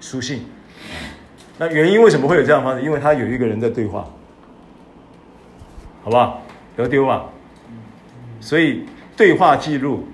[0.00, 0.46] 书信。
[1.58, 2.84] 那原因为什么会有这样的方式？
[2.84, 4.08] 因为他有一个人在对话，
[6.02, 6.42] 好不好？
[6.74, 7.26] 不要丢啊！
[8.40, 8.84] 所以
[9.16, 10.08] 对话记录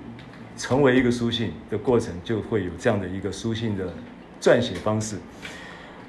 [0.55, 3.91] 成为一个书信的过程，就会有这样的一个书信的。
[4.41, 5.17] 撰写方式，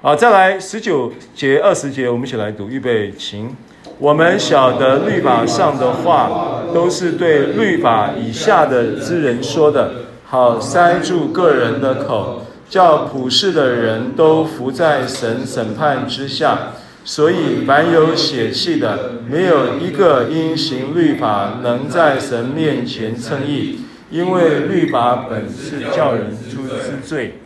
[0.00, 2.68] 好，再来十九节、二十节，我们一起来读。
[2.68, 3.54] 预备，请。
[3.98, 9.92] 我们晓得律法上的话，都是对律法以下的之人说的，
[10.24, 16.72] 好塞住个人的口，叫普世的人都伏在神审判之下。
[17.04, 23.80] 所以，凡有血气的，没有一个因行律法能在神面前称义，
[24.10, 27.38] 因为律法本是叫人出之罪。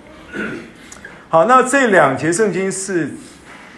[1.29, 3.11] 好，那这两节圣经是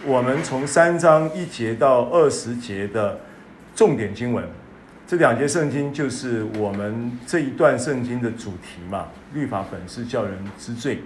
[0.05, 3.17] 我们从三章一节到二十节的
[3.75, 4.45] 重点经文。
[5.07, 9.07] 这两节圣经就是我们这一段圣经的主题嘛。
[9.33, 11.01] 律法本是叫人知罪。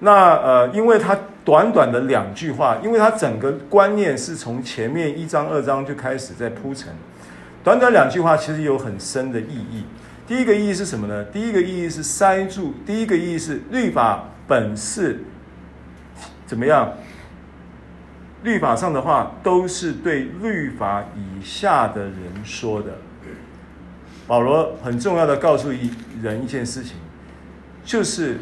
[0.00, 6.88] 那呃，因为它短短的两句话，因为它整个观念是从前面一章二章就开始在铺陈。
[7.62, 9.84] 短短两句话其实有很深的意义。
[10.26, 11.24] 第一个意义是什么呢？
[11.26, 12.74] 第一个意义是塞住。
[12.84, 15.20] 第一个意义是律法本是。
[16.48, 16.92] 怎么样？
[18.42, 22.92] 律法上的话都是对律法以下的人说的。
[24.26, 25.90] 保罗很重要的告诉一
[26.22, 26.96] 人一件事情，
[27.84, 28.38] 就是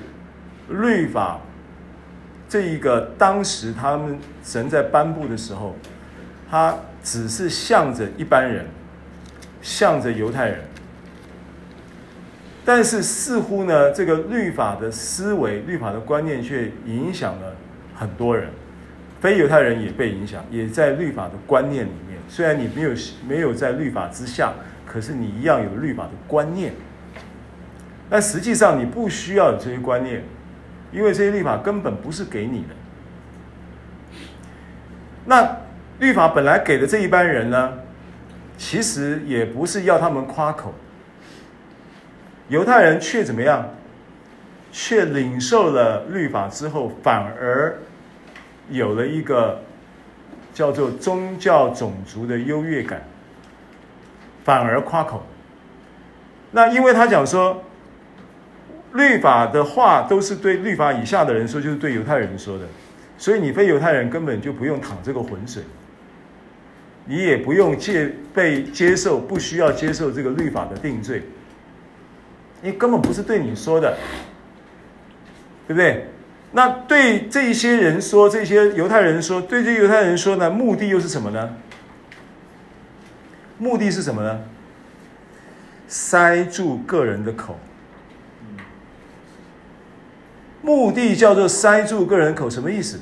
[0.68, 1.40] 律法
[2.48, 5.76] 这一个当时他们神在颁布的时候，
[6.50, 8.66] 他只是向着一般人，
[9.62, 10.60] 向着犹太人，
[12.64, 17.54] 但是似乎呢，这个律法的思维、律法的观念却影响了。
[17.96, 18.48] 很多人，
[19.20, 22.18] 非犹太人也被影响，也在律法的观念里面。
[22.28, 22.90] 虽然你没有
[23.26, 24.52] 没有在律法之下，
[24.86, 26.72] 可是你一样有律法的观念。
[28.08, 30.22] 但实际上你不需要有这些观念，
[30.92, 32.74] 因为这些律法根本不是给你的。
[35.24, 35.56] 那
[35.98, 37.72] 律法本来给的这一般人呢，
[38.56, 40.74] 其实也不是要他们夸口。
[42.48, 43.68] 犹太人却怎么样？
[44.78, 47.74] 却领受了律法之后，反而
[48.68, 49.58] 有了一个
[50.52, 53.02] 叫做宗教种族的优越感，
[54.44, 55.24] 反而夸口。
[56.50, 57.64] 那因为他讲说，
[58.92, 62.66] 律法的话都是对律法以下的人说，就是对犹太人说的，
[63.16, 65.62] 所以你非犹太人根本就不用淌这个浑水，
[67.06, 71.22] 你也不用接被接受，不需要接受这个律法的定罪，
[72.60, 73.96] 你根本不是对你说的。
[75.66, 76.08] 对不对？
[76.52, 81.50] 那对这些人说，这些犹太人说，对这犹太人说呢，目的又是什么呢？
[83.58, 84.40] 目的是什么呢？
[85.88, 87.58] 塞住个人的口。
[90.62, 93.00] 目的叫做塞住个人口，什么意思？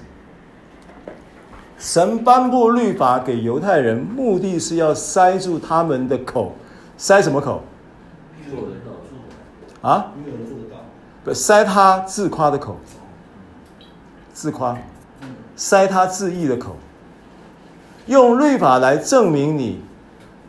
[1.78, 6.56] 神颁布律法给犹太人，目的是要塞住他们的口，
[6.96, 7.62] 塞什么口？
[9.80, 10.12] 啊？
[11.32, 12.76] 塞他自夸的口，
[14.32, 14.76] 自夸，
[15.56, 16.76] 塞他自意的口，
[18.06, 19.80] 用律法来证明你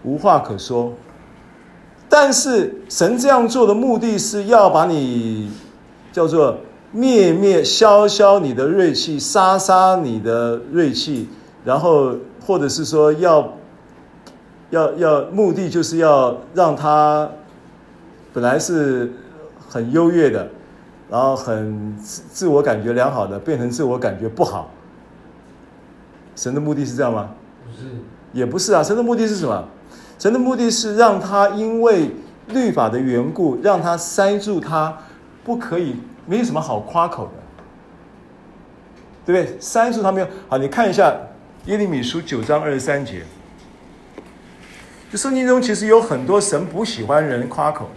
[0.03, 0.91] 无话可说。
[2.09, 5.51] 但是神这样做的目的是要把你
[6.11, 6.57] 叫做
[6.91, 11.30] 灭灭消消你的锐气，杀杀你的锐气，
[11.63, 12.15] 然后
[12.45, 13.53] 或者是说要
[14.69, 17.30] 要要目的就是要让他
[18.34, 19.11] 本来是
[19.67, 20.47] 很优越的，
[21.10, 24.70] 然后很自自我感觉良好的，变成自我感觉不好。
[26.36, 27.30] 神的目的是这样吗？
[27.66, 27.88] 不是，
[28.34, 28.84] 也不是啊。
[28.84, 29.64] 神的目的是什么？
[30.18, 32.10] 神的目的是让他因为
[32.47, 34.97] 律法的缘故，让他塞住他，
[35.43, 35.95] 不可以，
[36.26, 37.32] 没有什么好夸口的，
[39.26, 39.60] 对不对？
[39.60, 40.28] 塞住他没有。
[40.47, 41.16] 好，你看一下
[41.66, 43.24] 耶利米书九章二十三节，
[45.12, 47.89] 就圣经中其实有很多神不喜欢人夸口，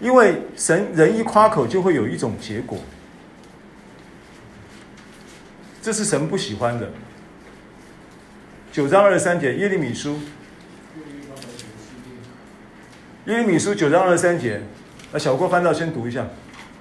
[0.00, 2.78] 因为神人一夸口就会有一种结果，
[5.82, 6.90] 这是神不喜欢的。
[8.70, 10.20] 九章二十三节，耶利米书。
[13.26, 14.62] 耶利米书九章二十三节，
[15.12, 16.28] 那小郭翻到先读一下。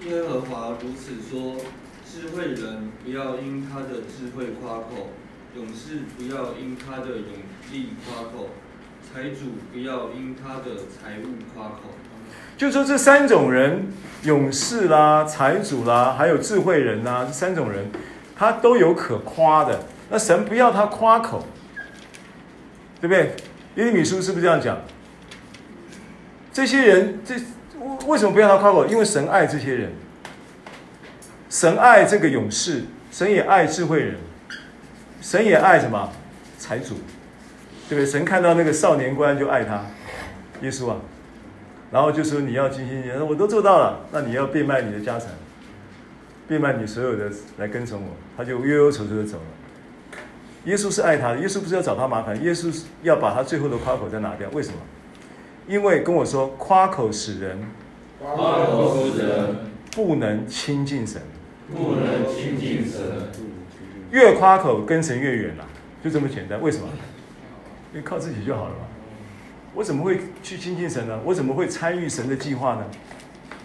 [0.06, 1.58] 耶和华如此说：
[2.06, 5.10] 智慧人不要因他的智慧夸口，
[5.56, 7.34] 勇士不要因他的勇
[7.72, 8.50] 力夸口，
[9.02, 11.96] 财主不要因他的财物夸口。
[12.58, 13.88] 就说这三种人，
[14.24, 17.86] 勇士啦、财主啦，还有智慧人呐，这三种人，
[18.36, 19.80] 他都有可夸的。
[20.10, 21.48] 那神不要他夸口。
[23.00, 23.36] 对不对？
[23.76, 24.76] 耶利米书是不是这样讲？
[26.52, 27.36] 这些人，这
[28.08, 28.88] 为什么不要他夸口？
[28.88, 29.92] 因为神爱这些人，
[31.48, 34.16] 神爱这个勇士，神也爱智慧人，
[35.22, 36.12] 神也爱什么？
[36.58, 36.96] 财主，
[37.88, 38.06] 对不对？
[38.08, 39.86] 神看到那个少年官就爱他，
[40.64, 40.98] 耶稣啊，
[41.92, 45.30] 然后就说你要尽心尽力，我都做到了，那你要变卖你的家产，
[46.48, 49.44] 变卖你所有的来跟从我，他就忧忧愁愁的走了。
[50.66, 54.50] 耶稣是爱他的，耶稣不是要找他麻烦，耶稣要把他最后的夸口再拿掉。
[54.52, 54.76] 为什么？
[55.66, 57.58] 因为跟我说，夸口使人，
[58.20, 58.36] 夸
[58.66, 59.56] 口使人
[59.92, 61.22] 不能亲近神，
[61.72, 63.02] 不能亲近神，
[64.12, 65.66] 越夸口跟神越远了，
[66.04, 66.62] 就这么简单。
[66.62, 66.88] 为什么？
[67.94, 68.87] 因为靠自己就好了嘛。
[69.74, 71.20] 我怎么会去亲近神呢？
[71.26, 72.86] 我怎么会参与神的计划呢？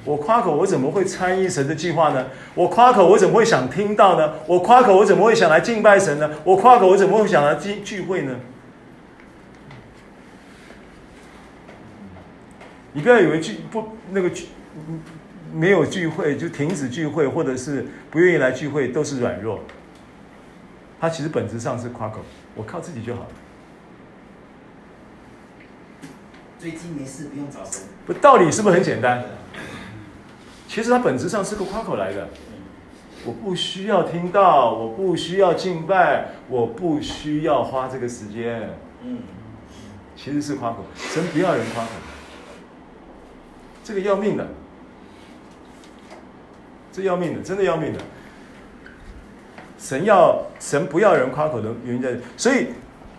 [0.05, 2.27] 我夸口，我怎么会参与神的计划呢？
[2.55, 4.35] 我夸口，我怎么会想听到呢？
[4.47, 6.31] 我夸口，我怎么会想来敬拜神呢？
[6.45, 8.37] 我夸口，我怎么会想来聚聚会呢？
[12.93, 14.49] 你不要以为聚不那个聚
[15.55, 19.61] 没有聚会就停止聚会，或者是不愿意来聚会都是软弱。
[21.01, 22.21] 他其实本质上是夸口，
[22.55, 23.29] 我靠自己就好了。
[26.63, 27.83] 最近没事不用找神。
[28.07, 29.21] 不，道理是不是很简单？
[30.69, 32.29] 其实它本质上是个夸口来的，
[33.25, 38.71] 我不需要听到，我不需要敬拜，我不需要花这个时间。
[39.03, 39.19] 嗯，
[40.15, 41.91] 其实是夸口，神不要人夸口，
[43.83, 44.47] 这个要命的，
[46.93, 47.99] 这要命的，真的要命的。
[49.77, 52.69] 神要神不要人夸口的原因在，所以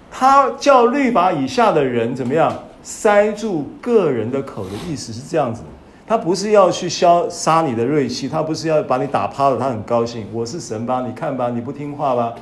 [0.10, 5.64] 他叫律法以下的人怎么样塞住个人的口的意思是这样子。
[6.06, 10.28] 他不是要去消杀你的锐气，他不是要把你打趴了，他很高兴。
[10.34, 11.02] 我是神吧？
[11.08, 12.36] 你看吧，你不听话吧？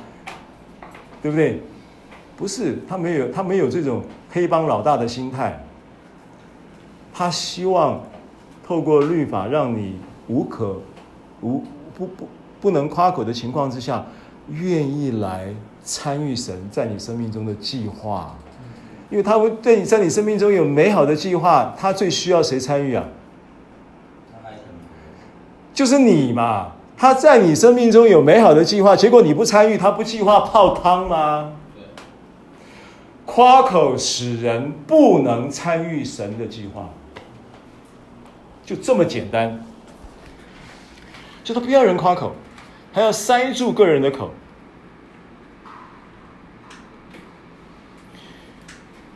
[1.22, 1.62] 对不对？
[2.36, 5.64] 不是，他没有，他没有这种黑帮老大的心态。
[7.14, 8.00] 他希望
[8.66, 10.80] 透过律法，让你无可
[11.40, 11.62] 无
[11.94, 12.28] 不不
[12.60, 14.04] 不能夸口的情况之下，
[14.50, 18.36] 愿意来参与神在你生命中的计划，
[19.12, 23.04] 因为他会对你在你生命中有美好的计划，他最需要谁参与啊？
[25.74, 31.52] 就是你嘛，他在你生命中有美好的计划，结果你不参与，他不计划泡汤吗？
[33.26, 36.88] 夸口使人不能参与神的计划，
[38.64, 39.62] 就这么简单。
[41.44, 42.32] 就他不要人夸口，
[42.92, 44.30] 还要塞住个人的口。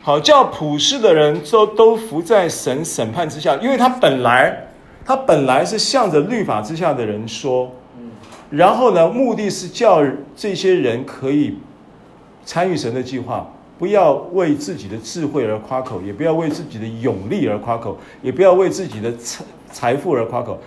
[0.07, 4.57] 好，叫普世的人都都服在神审判之下，因为他本来。
[5.05, 7.69] 他本来是向着律法之下的人说，
[8.49, 10.01] 然后呢，目的是叫
[10.33, 11.57] 这些人可以
[12.45, 20.57] 参与神的计划，不要为自己的智慧而夸口，也不要为自己的勇力而夸口，也不要为自己的财财富而夸口，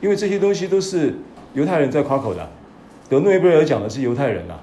[0.00, 1.18] 因为这些东西都是
[1.54, 2.48] 犹太人在夸口的。
[3.08, 4.60] 得诺贝尔奖的是犹太人呐、啊，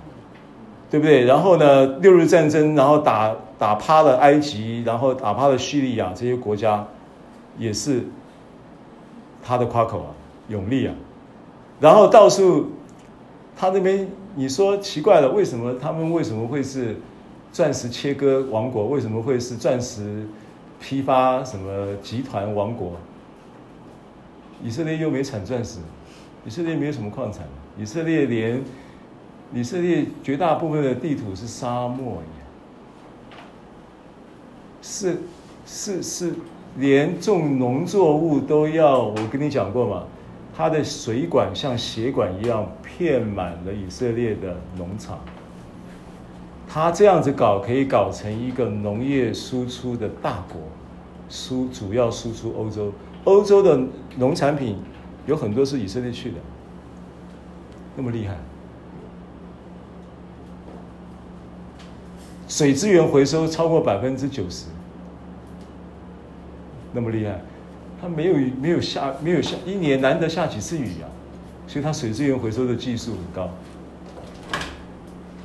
[0.90, 1.26] 对不对？
[1.26, 6.88] 然后呢，六日战争，然后打打趴了埃及，然后打趴了叙利亚这些国家，
[7.60, 8.04] 也是。
[9.44, 10.10] 他的夸口啊，
[10.50, 10.94] 勇力啊，
[11.80, 12.72] 然后到处
[13.56, 16.96] 他那边你说奇怪了，为什么他们为什么会是
[17.52, 18.88] 钻石切割王国？
[18.88, 20.28] 为什么会是钻石
[20.80, 22.94] 批发什么集团王国？
[24.64, 25.80] 以色列又没产钻石，
[26.46, 27.44] 以色列没有什么矿产，
[27.80, 28.62] 以色列连
[29.54, 32.41] 以色列绝大部分的地图是沙漠耶，
[34.82, 35.18] 是
[35.66, 36.34] 是是，
[36.78, 40.04] 连种农作物都要，我跟你讲过嘛，
[40.56, 45.20] 它的水管像血管一样遍满了以色列的农场，
[46.68, 50.62] 他这样子搞可以搞成一个农业输出的大国，
[51.30, 52.92] 输主要输出欧洲。
[53.24, 53.80] 欧洲的
[54.18, 54.78] 农产品
[55.28, 56.38] 有很多是以色列去的，
[57.96, 58.36] 那么厉害。
[62.52, 64.66] 水资源回收超过百分之九十，
[66.92, 67.40] 那么厉害。
[68.02, 71.08] 它没有没有下没有下一年难得下几次雨啊，
[71.66, 73.50] 所以它水资源回收的技术很高。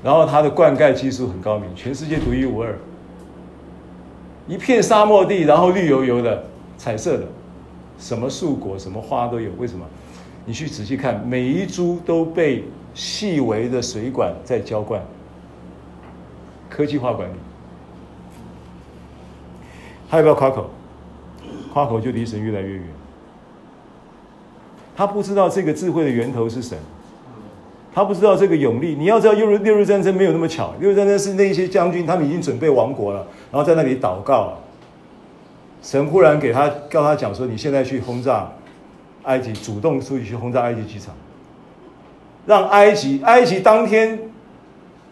[0.03, 2.77] 然后它的灌溉技术很高明，全世界独一无二。
[4.49, 6.43] 一片沙漠地，然后绿油油的，
[6.77, 7.25] 彩色的。
[8.01, 9.87] 什么树果、什么花都有，为什么？
[10.45, 15.01] 你去仔细看，每一株都被细微的水管在浇灌，
[16.69, 17.35] 科技化管理。
[20.09, 20.71] 他要不要夸口？
[21.73, 22.85] 夸口就离神越来越远。
[24.97, 26.79] 他不知道这个智慧的源头是神，
[27.93, 28.95] 他不知道这个勇力。
[28.95, 34.55] 你要知道，六日六日战争没有那么巧，六日战争是那些将军他们已经准备亡国了，然后在那里祷告。
[35.83, 38.51] 神忽然给他，告他讲说：“你现在去轰炸
[39.25, 41.15] 埃及，主动出去去轰炸埃及机场，
[42.47, 44.19] 让埃及埃及当天，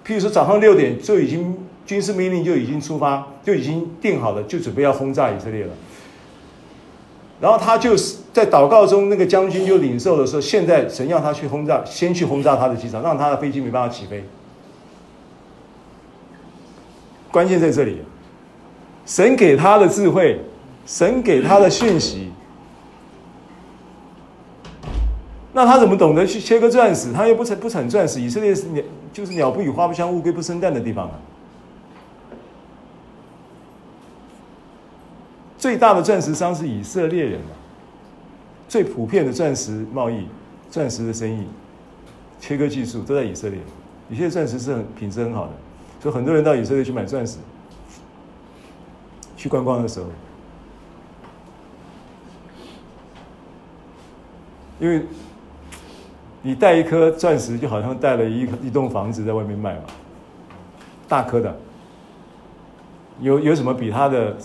[0.05, 5.73] 譬如说早上六点就已经军事命令就已经出发，就已经定好了，就准备要轰炸以色列了。
[7.41, 14.25] 然后他就是在祷告中，那个将军就领受的时候，现在神要他去轰炸，先去轰炸他的机场，让他的飞机没办法起飞。
[17.31, 17.99] 关键在这里，
[19.05, 20.41] 神给他的智慧。”
[20.87, 22.31] 神给他的讯息，
[25.55, 27.13] 那他怎么懂得去切割钻石？
[27.13, 28.21] 他又不产不产钻石。
[28.21, 28.83] 以色列是鸟，
[29.13, 31.15] 就是鸟不语、花不香、乌龟不生蛋的地方啊。
[35.57, 37.55] 最大的钻石商是以色列人啊，
[38.69, 40.27] 最普遍的钻石贸易、
[40.71, 41.47] 钻石的生意、
[42.41, 43.61] 切割技术都在以色列。
[44.11, 45.53] 以色列钻石是很品质很好的，
[46.03, 47.39] 所以很多人到以色列去买钻石。
[49.37, 50.07] 去观光的时候。
[54.81, 55.07] 因为
[56.47, 59.85] 你带一颗钻石，就好像带了一一栋房子在外面卖嘛，
[61.09, 61.57] 大颗的，
[63.19, 64.37] 有有什么比它的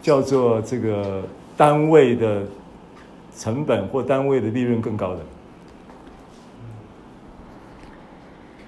[0.00, 1.22] 叫做这个
[1.54, 2.44] 单位的
[3.36, 5.20] 成本或单位的利润更高的？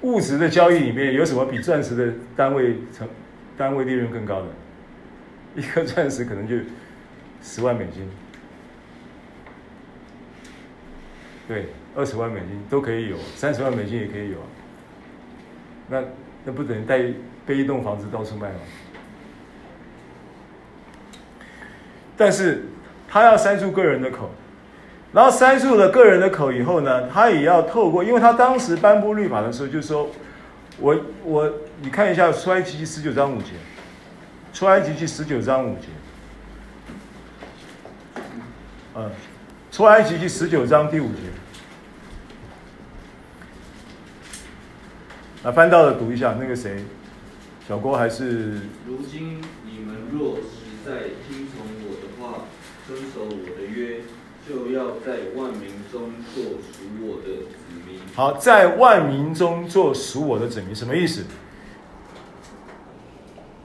[0.03, 3.09] 物质的交易里面有什么比钻石的单位成
[3.57, 4.47] 单位利润更高的？
[5.57, 6.57] 一颗钻石可能就
[7.43, 8.07] 十万美金。
[11.49, 11.67] 对，
[11.97, 14.47] 二十万美金都可以有，三十万美金也可以有啊。
[15.89, 16.03] 那
[16.45, 17.03] 那不等于带
[17.45, 18.59] 背一栋房子到处卖吗？
[22.17, 22.65] 但是
[23.09, 24.31] 他要塞住个人的口，
[25.13, 30.09] 然后塞住了个人的口以后呢，他也要透过，因为他当时颁布律法的时候就说，
[30.79, 33.53] 我我你看一下出埃及记十九章五节，
[34.53, 35.89] 出埃及记十九章五节，
[38.95, 39.11] 嗯。
[39.73, 41.21] 出埃及记十九章第五节，
[45.43, 46.85] 啊，翻到了读一下，那个谁，
[47.67, 48.61] 小郭还是？
[48.87, 50.93] 如今你们若实在
[51.27, 52.45] 听从我的话，
[52.87, 54.01] 遵守我的约，
[54.47, 57.99] 就要在万民中做属我的子民。
[58.15, 61.25] 好，在万民中做属我的子民，什么意思？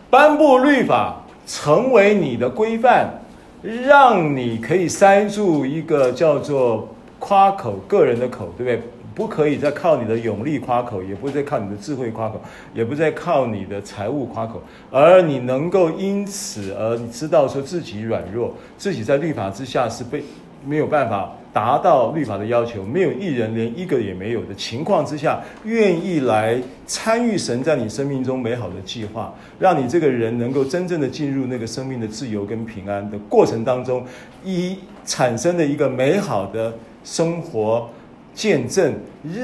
[0.10, 3.22] 颁布律法，成为你的规范。
[3.64, 8.95] 让你可以塞住一个叫做夸口个人的口，对不对？
[9.16, 12.40] 不可以再靠你的勇力夸口，也不再靠你的智慧夸口，
[12.74, 14.62] 也不再靠你的财物夸口，
[14.92, 20.22] 而你能够因此而知道说自己软弱，自己在律法之下是被
[20.64, 21.32] 没有办法。
[21.56, 34.06] 达到律法的要求，没有一人连一个也没有的情况之下，愿意来参与神在你生命中美好的计划，让你这个人能够真正的进入那个生命的自由跟平安的过程当中，
[34.44, 36.74] 一产生的一个美好的
[37.06, 37.90] 生活
[38.36, 38.94] 见证，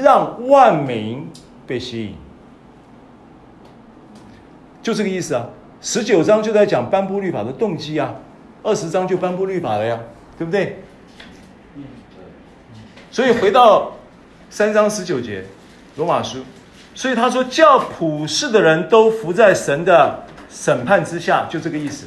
[0.02, 1.26] 让万民
[1.66, 2.14] 被吸引，
[4.82, 5.48] 就这个意思啊。
[5.80, 8.14] 十九章就在讲颁布律法的动机啊，
[8.62, 9.98] 二十章就颁布律法了呀，
[10.38, 10.80] 对不对？
[13.10, 13.92] 所以回到
[14.48, 15.44] 三章十九节，
[15.96, 16.38] 罗马书，
[16.94, 22.06] 所以他说，叫普世的人都服在神的审判之下，就这个意思。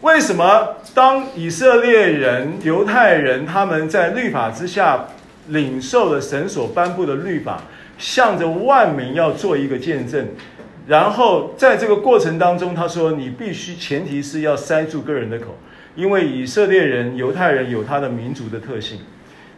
[0.00, 5.06] 为什么当以色列人、犹太人他们在律法之下
[5.48, 7.62] 领受了神所颁布的律法，
[7.98, 10.28] 向着万民要做一个见证，
[10.86, 15.58] 然后在这个过程当中，他说你必须前提是要塞住个人的口，
[15.96, 19.00] 因为以色列人、犹太人有他的民族的特性，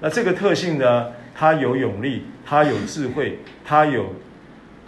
[0.01, 4.15] 那这个特性呢，他有勇力，他有智慧，他有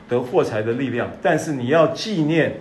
[0.09, 2.55] 得获财的力量，但是你要纪念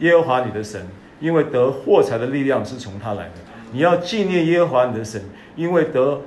[0.00, 0.84] 耶和华你的神。
[1.22, 3.34] 因为得获财的力量是从他来的，
[3.70, 5.22] 你要纪念耶和华你的神，
[5.54, 6.20] 因为得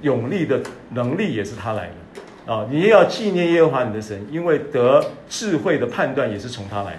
[0.00, 0.58] 勇力的
[0.94, 1.90] 能力也是他来
[2.46, 6.98] 的，啊，你也要纪念耶和华你的神，因为得智慧的判断也是从他来的。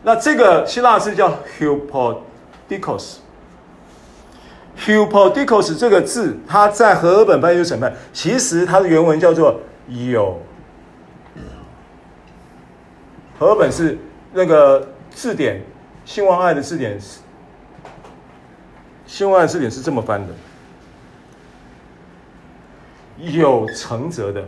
[0.02, 3.18] 那这个希腊字叫 “hupodikos”。
[4.78, 10.40] Hupodikos 这个字，它在和合本翻译成审判，其实它的原文叫做有。
[13.38, 13.98] 和合本是
[14.32, 15.62] 那个字典，
[16.04, 17.20] 新望爱的字典，是
[19.06, 20.32] 新望爱字典是这么翻的：
[23.18, 24.44] 有承责的。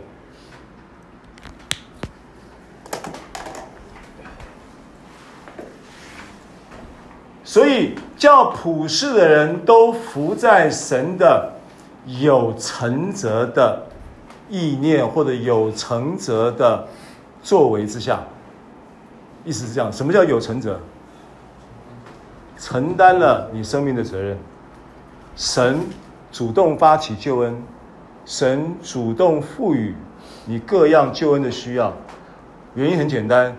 [7.43, 11.53] 所以，叫普世的人都服在神的
[12.05, 13.87] 有承责的
[14.47, 16.87] 意念或者有承责的
[17.41, 18.21] 作为之下，
[19.43, 19.91] 意思是这样。
[19.91, 20.79] 什么叫有承责？
[22.59, 24.37] 承担了你生命的责任。
[25.35, 25.79] 神
[26.31, 27.63] 主动发起救恩，
[28.23, 29.95] 神主动赋予
[30.45, 31.91] 你各样救恩的需要。
[32.75, 33.57] 原因很简单，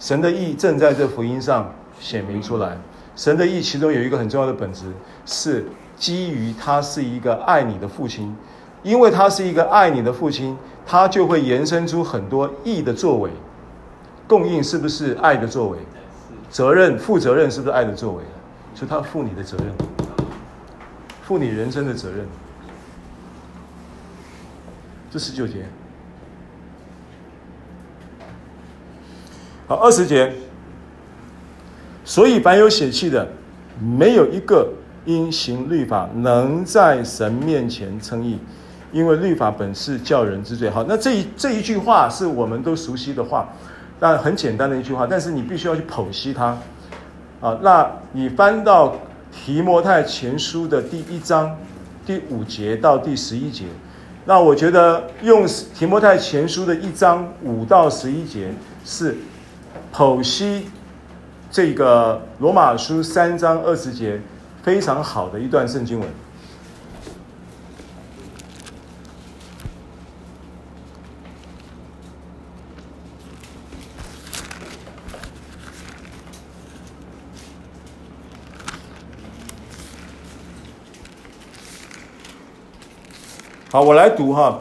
[0.00, 1.72] 神的意正在这福音上。
[2.00, 2.76] 显明出来，
[3.16, 4.92] 神的意其中有一个很重要的本质，
[5.24, 5.64] 是
[5.96, 8.36] 基于他是一个爱你的父亲，
[8.82, 13.30] 因为他是一个爱你的父亲，他就会延伸出很多义的作为。
[14.26, 15.78] 供应是不是爱的作为？
[16.50, 18.22] 责任负责任是不是爱的作为？
[18.74, 19.66] 所以他负你的责任，
[21.22, 22.26] 负你人生的责任。
[25.10, 25.64] 这十九节，
[29.68, 30.32] 好，二十节。
[32.04, 33.26] 所以，凡有血气的，
[33.80, 34.68] 没有一个
[35.06, 38.38] 因行律法能在神面前称义，
[38.92, 40.68] 因为律法本是叫人知罪。
[40.68, 43.48] 好，那这一这一句话是我们都熟悉的话，
[43.98, 46.58] 但很简单的一句话，但是你必须要去剖析它。
[47.40, 48.96] 啊，那你翻到
[49.32, 51.56] 提摩太前书的第一章
[52.04, 53.64] 第五节到第十一节，
[54.26, 58.52] 那我觉得用提摩太前书的一章五到十一节
[58.84, 59.16] 是
[59.90, 60.66] 剖析。
[61.54, 64.20] 这个罗马书三章二十节
[64.64, 66.08] 非常好的一段圣经文。
[83.70, 84.58] 好，我来读哈，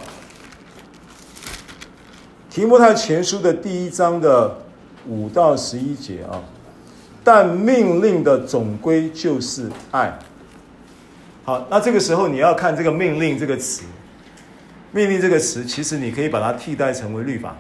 [2.52, 4.60] 提摩太前书的第一章的
[5.08, 6.53] 五到十一节啊。
[7.24, 10.18] 但命令的总归就是爱。
[11.46, 13.84] 好，那这个时候你要看这个“命令”这个词
[14.92, 17.56] ，“命令”这个词，其实你可以把它替代成为律法。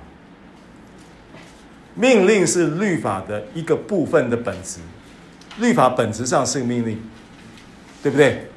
[1.95, 4.79] 命令是律法的一个部分的本质，
[5.59, 6.99] 律法本质上是个命令，
[8.01, 8.47] 对不对？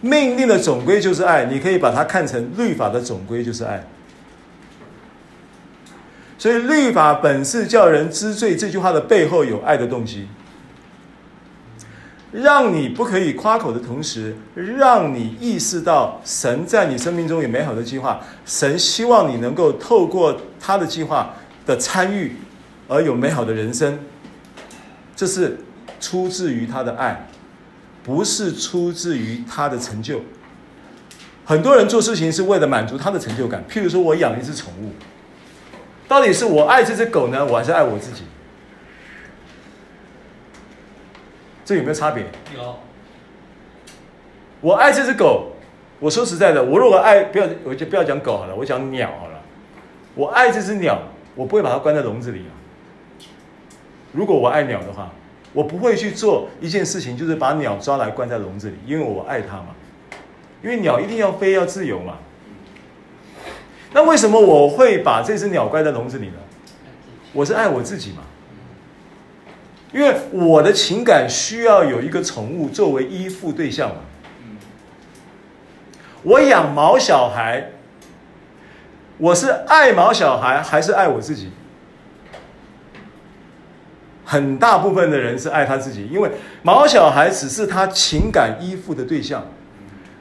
[0.00, 3.84] 命令的总归就是爱，你可以把它看成律法的总归就是爱。
[6.38, 10.28] 所以律法本是叫人知罪，这句话的背后有爱的动机，
[12.30, 21.34] 让你不可以夸口的同时，让你意识到神在你生命中有美好的计划，神希望你能够透过他的计划
[21.66, 22.36] 的参与
[22.86, 23.98] 而有美好的人生，
[25.16, 25.58] 这是
[25.98, 27.28] 出自于他的爱，
[28.04, 30.20] 不是出自于他的成就。
[31.44, 34.92] 很多人做事情是为了满足他的成就感，譬如说我养一只宠物。
[36.08, 38.24] 到底是我爱这只狗呢，我还是爱我自己？
[41.64, 42.24] 这有没有差别？
[42.56, 42.76] 有。
[44.62, 45.52] 我爱这只狗，
[46.00, 49.38] 我说实在的，我如果爱，不要，我就不要讲狗好了，我讲鸟好了。
[50.14, 50.98] 我爱这只鸟，
[51.34, 52.52] 我不会把它关在笼子里啊。
[54.12, 55.12] 如果我爱鸟的话，
[55.52, 59.76] 我不会去做一件事情，就是把鸟抓来关在笼子里，因为我爱它嘛。
[60.62, 62.16] 因为鸟一定要飞，要自由嘛。
[63.92, 66.34] 那为什么我会把这只鸟关在笼子里呢？
[67.32, 68.22] 我是爱我自己嘛，
[69.92, 73.96] 因为我的情感需要有一个宠物作为依附对象嘛。
[76.22, 77.70] 我养毛小孩，
[79.18, 81.50] 我是爱毛小孩还是爱我自己？
[84.24, 86.30] 很大部分的人是爱他自己，因为
[86.62, 89.46] 毛小孩只是他情感依附的对象。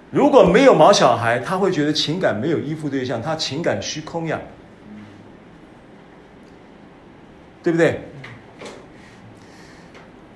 [0.10, 4.40] 如果没有毛小孩，他会觉得情感没有依附对象，他情感虚空呀，
[7.62, 8.02] 对不对？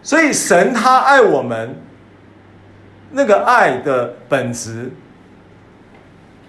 [0.03, 1.75] 所以神他爱我们，
[3.11, 4.91] 那个爱的本质，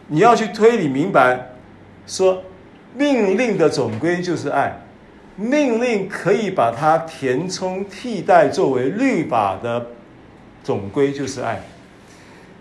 [0.09, 1.53] 你要去推理明白，
[2.07, 2.43] 说
[2.97, 4.81] 命令的总归就是爱，
[5.37, 9.87] 命令可以把它填充替代作为律法的
[10.65, 11.61] 总归就是爱。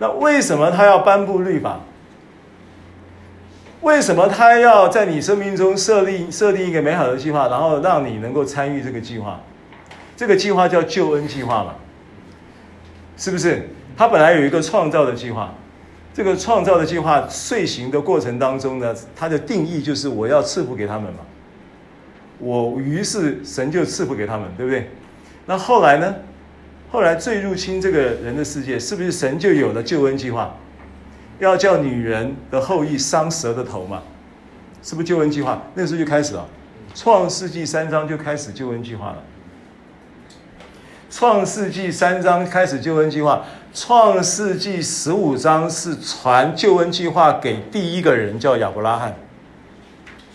[0.01, 1.79] 那为什么他要颁布律法？
[3.81, 9.39] 为什么他要在你生命中设立设定一个美好的计划，然后让你能够参与这个计划？
[10.17, 11.75] 这个计划叫救恩计划嘛？
[13.15, 13.69] 是不是？
[13.95, 15.53] 他本来有一个创造的计划，
[16.15, 21.19] 这个创造的计划遂行的过程当中呢，它的定义就是我要赐福给他们嘛。
[22.39, 24.89] 我于是神就赐福给他们，对不对？
[25.45, 26.15] 那后来呢？
[26.91, 30.53] 后来最入侵这个人的世界，是不是神就有了救恩计划？
[31.39, 34.03] 要叫女人的后裔伤蛇的头嘛？
[34.83, 35.61] 是不是救恩计划？
[35.73, 36.45] 那时候就开始了，
[36.93, 39.23] 创世纪三章就开始救恩计划了。
[41.09, 49.15] 创世纪三章开始救恩计划，创世纪十五章是传救恩计划给第一个人，叫亚伯拉罕。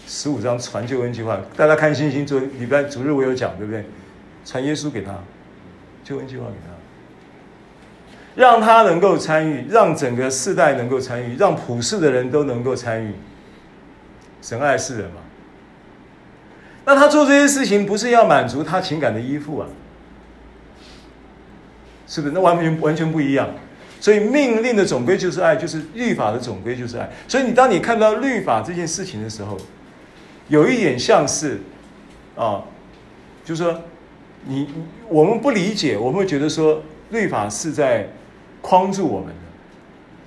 [0.06, 3.84] 十五章传救恩计划，大家看星星昨礼拜主日我有讲，对不对？
[4.44, 5.12] 传耶稣给他。
[6.06, 13.12] 救恩计划给他，让他能够参与，让整个世代能够参与，让普世的人都能够参与。
[14.40, 15.16] 神爱世人嘛？
[16.84, 19.66] 那他做这些事情不是要满足他情感的依附啊？
[22.06, 22.32] 是不是？
[22.32, 23.50] 那完全完全不一样。
[23.98, 27.10] 所以命令的总归就是爱，就是律法的总归就是爱。
[27.26, 29.58] 所以你当你看到律法这件事情的时候，
[30.46, 31.60] 有一点像是
[32.36, 32.62] 啊，
[33.44, 33.80] 就是说。
[34.48, 34.68] 你
[35.08, 38.08] 我们不理解，我们会觉得说律法是在
[38.60, 39.34] 框住我们的，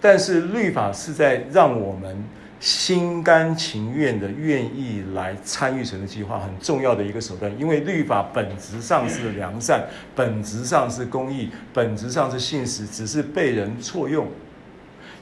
[0.01, 2.23] 但是律法是在让我们
[2.59, 7.49] 心甘情愿的愿意来参与神的计划，很重要的一个手段。
[7.57, 14.27] 因为律法本质上是良善，本质上是公义，本质上是信实，只是被人错用。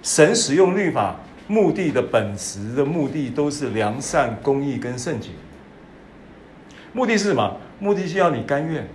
[0.01, 1.15] 神使用律法
[1.47, 5.29] 目的的本质的目的都是良善、公义跟圣洁。
[6.93, 7.57] 目的是什么？
[7.80, 8.88] 目的是要你甘愿。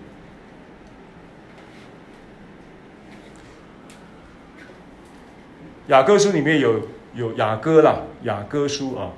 [5.89, 9.11] 雅歌书里面有有雅歌啦，雅歌书啊，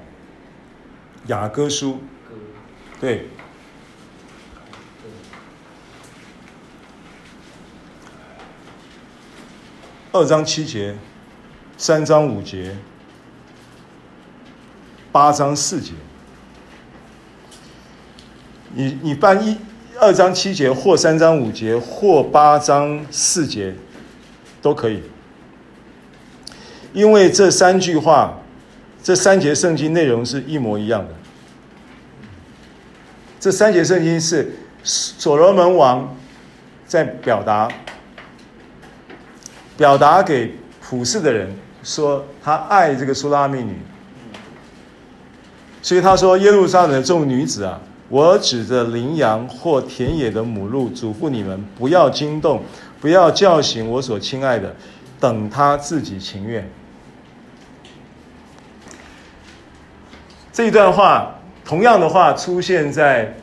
[1.26, 2.00] 雅歌书，
[3.00, 3.28] 对，
[10.10, 10.96] 二章七节，
[11.76, 12.76] 三章五节，
[15.12, 15.92] 八章四节。
[18.76, 19.56] 你你翻一
[20.00, 23.72] 二章七节，或三章五节，或八章四节，
[24.60, 25.00] 都可以。
[26.92, 28.40] 因为这三句话，
[29.02, 31.14] 这三节圣经内容是一模一样的。
[33.38, 36.16] 这三节圣经是所罗门王
[36.84, 37.68] 在表达，
[39.76, 40.52] 表达给
[40.82, 41.54] 普世的人
[41.84, 43.76] 说他爱这个苏拉密女，
[45.80, 47.80] 所以他说耶路撒冷的众女子啊。
[48.08, 52.62] 我指着羚羊或田野的母鹿，嘱咐你们不要惊动，
[53.00, 54.74] 不要叫醒我所亲爱的，
[55.18, 56.68] 等他自己情愿。
[60.52, 61.34] 这一段话
[61.64, 63.34] 同样的话出现在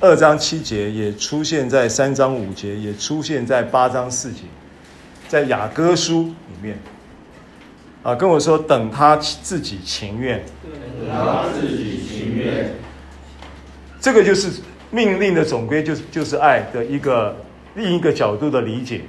[0.00, 4.42] 二章七节，也出现在三章五节，也出现在八章四节，
[5.28, 6.78] 在雅歌书里面。
[8.02, 10.72] 啊，跟我说，等他自己情愿，等
[11.08, 12.72] 他自己情愿，
[14.02, 17.36] 这个就是命令的总归，就是就是爱的一个
[17.76, 19.02] 另一个角度的理解。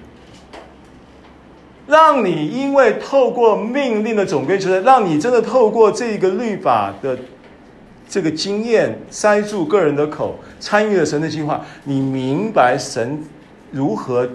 [1.88, 7.18] 让你因为透过命令的总归，就是让你真的透过这个律法的
[8.08, 13.20] 这个经验，塞住个人的口，参与了神的计划，你明白神
[13.72, 14.30] 如何，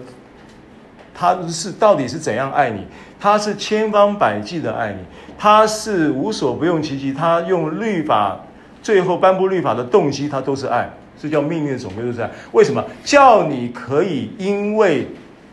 [1.14, 2.84] 他是到底是怎样爱你。
[3.20, 4.98] 他是千方百计的爱你，
[5.38, 8.40] 他是无所不用其极，他用律法
[8.82, 10.88] 最后颁布律法的动机，它都是爱，
[11.20, 12.30] 这叫命令的总归都是爱。
[12.52, 12.84] 为什么？
[13.04, 15.06] 叫你可以因为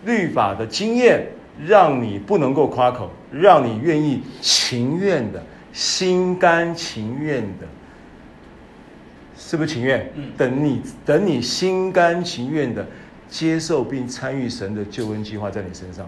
[0.06, 1.28] 律法的经验，
[1.66, 7.68] 让你不能够夸口，让你愿意情愿的、心甘情愿的，
[9.38, 10.12] 是不是情愿？
[10.38, 12.86] 等你等你心甘情愿的
[13.28, 16.08] 接受并参与神的救恩计划在你身上。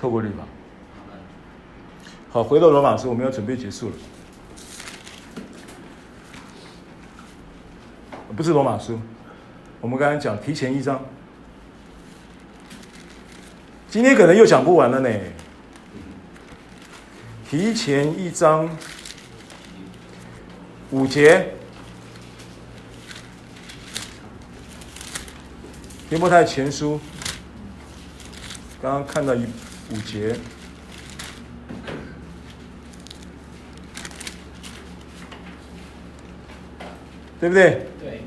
[0.00, 0.44] 透过律法，
[2.30, 3.94] 好，回到罗马书，我们要准备结束了。
[8.36, 8.98] 不是罗马书，
[9.80, 11.00] 我们刚才讲提前一章，
[13.88, 15.08] 今天可能又讲不完了呢。
[17.48, 18.68] 提前一章
[20.90, 21.54] 五节，
[26.10, 27.00] 提摩太前书，
[28.82, 29.46] 刚刚看到一。
[29.90, 30.34] 五节，
[37.38, 37.86] 对不对？
[38.00, 38.22] 对。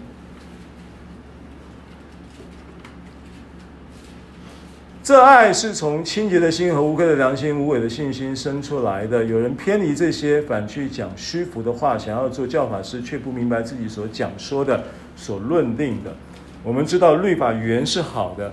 [5.07, 9.23] 这爱是从清洁的心和无愧的良心、无伪的信心生出来的。
[9.23, 14.83] 有人偏离这些，反去讲虚浮的话，想要做教法师，却不明白自己所讲说的、
[15.15, 16.13] 所论定的。
[16.61, 18.51] 我们知道律法原是好的。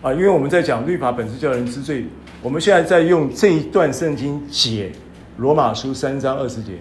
[0.00, 2.06] 啊，因为我们在讲律法本是叫人知罪，
[2.40, 4.90] 我们现在在用这一段圣经解
[5.36, 6.78] 罗马书三章二十节，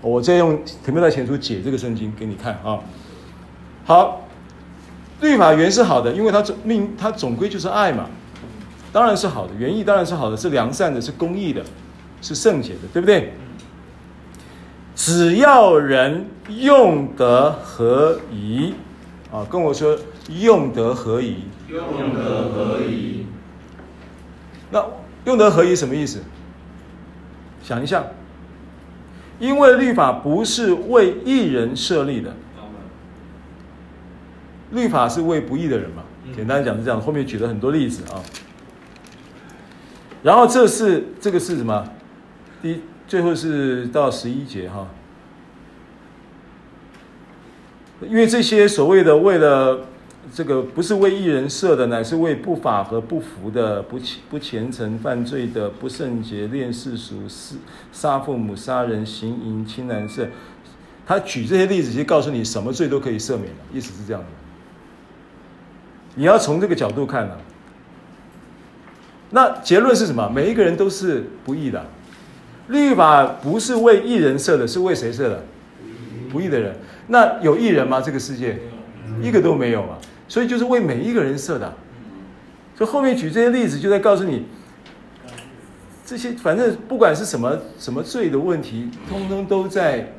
[0.00, 2.78] 我在用提摩太前书解这个圣经给你看啊。
[3.84, 4.25] 好，
[5.20, 8.06] 律法原是好的，因为它总命它总归就是爱嘛，
[8.92, 11.62] 当然是好的，原意当然是好的，是良善的，是公义的，
[12.20, 13.32] 是圣洁的，对不对？
[14.94, 18.74] 只要人用得合宜，
[19.30, 19.96] 啊，跟我说
[20.28, 21.44] 用得合宜。
[21.68, 23.26] 用得合宜，
[24.70, 24.84] 那
[25.24, 26.20] 用得合宜什么意思？
[27.60, 28.04] 想一下，
[29.40, 32.32] 因为律法不是为一人设立的，
[34.70, 36.02] 律法是为不义的人嘛。
[36.34, 38.22] 简单讲是这样，后面举了很多例子啊。
[40.22, 41.88] 然后这是这个是什么？
[42.60, 44.86] 第，最后是到十一节哈。
[48.02, 49.86] 因为这些所谓的为了。
[50.34, 53.96] 这个不是为一人设的，乃是为不法和不服的、不
[54.28, 57.54] 不虔诚、犯罪的、不圣洁、恋世俗、是
[57.92, 60.26] 杀父母、杀人、行淫、亲男色。
[61.06, 64.28] 他举这些例子，其实告诉你什么罪都可以赦免的，意思是这样的。
[66.16, 67.36] 你要从这个角度看呢、
[69.30, 70.28] 那结论是什么？
[70.28, 71.86] 每一个人都是不义的。
[72.68, 75.44] 律法不是为义人设的，是为谁设的？
[76.32, 76.74] 不义的人。
[77.06, 78.00] 那有义人吗？
[78.00, 78.58] 这个世界
[79.22, 79.98] 一个都没有嘛。
[80.28, 81.72] 所以就是为每一个人设的，
[82.74, 84.46] 所以后面举这些例子，就在告诉你，
[86.04, 90.14] 这些反正不管是什么什么罪的问题，通通都在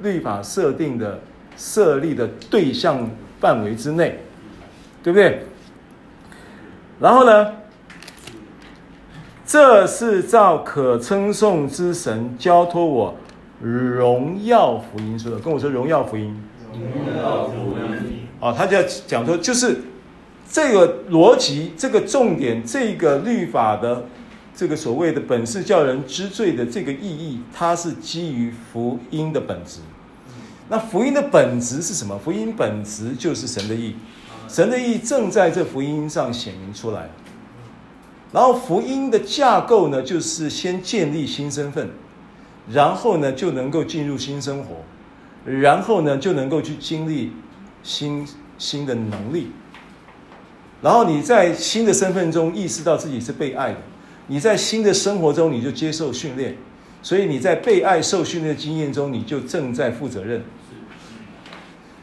[0.00, 1.18] 律法设定的
[1.56, 3.10] 设立的对象
[3.40, 4.20] 范围之内，
[5.02, 5.44] 对不对？
[7.00, 7.52] 然后呢，
[9.44, 13.16] 这是照可称颂之神交托我
[13.60, 16.40] 荣耀福音说的，跟我说荣耀福音。
[16.72, 18.28] 荣耀福音。
[18.40, 19.82] 啊，他就要讲说，就是
[20.50, 24.04] 这个逻辑，这个重点，这个律法的
[24.54, 29.80] 这个所谓的本是叫人知罪的这个意义，它是基于福音的本质。
[30.68, 32.18] 那福音的本质是什么？
[32.18, 33.94] 福音本质就是神的义，
[34.52, 37.08] 神的义正在这福音上显明出来。
[38.32, 41.88] 然后福音的架构呢，就是先建立新身份，
[42.70, 44.84] 然后呢就能够进入新生活，
[45.44, 47.32] 然后呢就能够去经历。
[47.84, 48.24] 新
[48.58, 49.48] 新的能力，
[50.80, 53.78] 然后你在新的身份中意识到自己是被爱的，
[54.28, 56.56] 你在新的生活中你就接受训练，
[57.02, 60.44] 所以你在被爱受训练的经验中，你就正在负责任。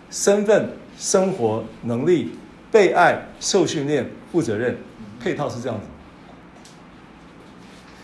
[0.09, 2.31] 身份、生活、能力、
[2.71, 4.77] 被爱、受训练、负责任，
[5.19, 5.85] 配套是这样子。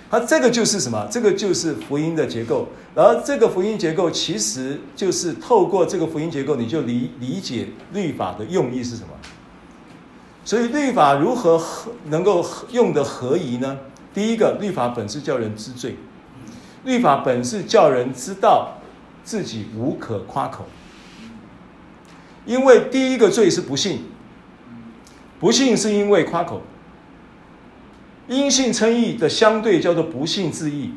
[0.10, 1.08] 它这个就是什么？
[1.12, 2.70] 这个就是福音的结构。
[2.94, 9.10] 然后这个福音结构其实就是透过这个福音结构，你就理理解律法的用意是什么。
[10.46, 11.62] 所以律法如何
[12.06, 13.78] 能够用的合宜呢？
[14.14, 15.98] 第一个，律法本是叫人知罪，
[16.86, 18.78] 律法本是叫人知道
[19.24, 20.66] 自己无可夸口。
[22.46, 24.06] 因为第一个罪是不信，
[25.46, 26.64] 不信是因为夸口。
[28.28, 30.90] 因信称义的相对叫做不信自义。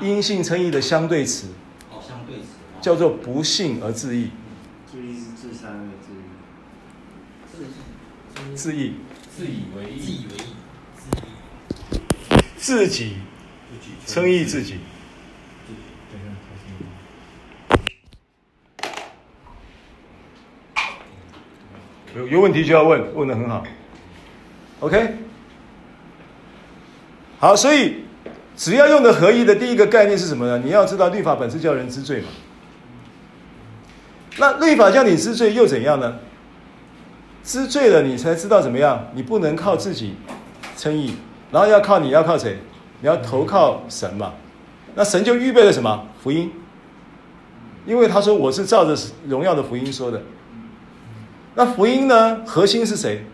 [0.00, 1.48] 因信称义的相对词，
[1.90, 2.44] 哦，相对词
[2.80, 4.30] 叫做不信而自义。
[4.88, 7.64] 自义是自三的自义，
[8.54, 8.92] 自义，
[9.36, 10.34] 自以为自以义，为
[12.36, 13.16] 义，自己
[14.06, 14.76] 称义自己。
[22.16, 23.62] 有有问题就要问，问的很好。
[24.80, 25.16] OK，
[27.38, 28.04] 好，所以
[28.56, 30.58] 只要用的合一的第一个概念是什么呢？
[30.64, 32.28] 你要知道律法本是叫人知罪嘛。
[34.38, 36.16] 那律法叫你知罪又怎样呢？
[37.44, 39.08] 知罪了，你才知道怎么样？
[39.14, 40.14] 你不能靠自己
[40.74, 41.16] 称义，
[41.50, 42.58] 然后要靠你要靠谁？
[43.02, 44.32] 你要投靠神嘛。
[44.94, 46.06] 那神就预备了什么？
[46.22, 46.50] 福音。
[47.84, 48.96] 因为他说我是照着
[49.28, 50.22] 荣耀的福音说的。
[51.56, 52.44] 那福音呢？
[52.44, 53.24] 核心是谁？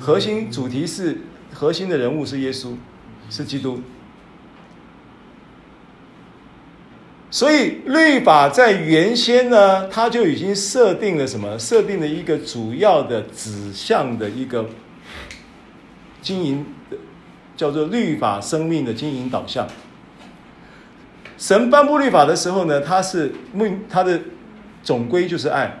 [0.00, 1.18] 核心主题是
[1.54, 2.74] 核心的人物是耶稣，
[3.30, 3.80] 是基督。
[7.30, 11.56] 所以律法在原先呢，它就已经设定了什么？
[11.56, 14.68] 设定了一个主要的指向的一个
[16.20, 16.96] 经营的，
[17.56, 19.68] 叫做律法生命的经营导向。
[21.38, 24.20] 神颁布律法的时候呢，它是目，它的
[24.82, 25.78] 总归就是爱。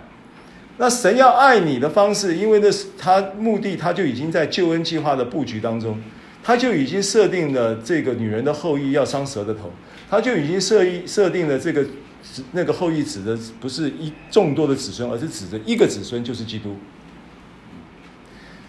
[0.82, 5.96] 那神要爱你的方式，因为那是他目的，他就已经在救恩计划的布局当中，
[6.42, 9.70] 他就已经设定了这个女人的后裔要伤蛇的头，
[10.10, 11.86] 他就已经设一设定了这个
[12.50, 16.74] 那个后裔指的不是一众多的子孙，而是指着一个子孙就是基督。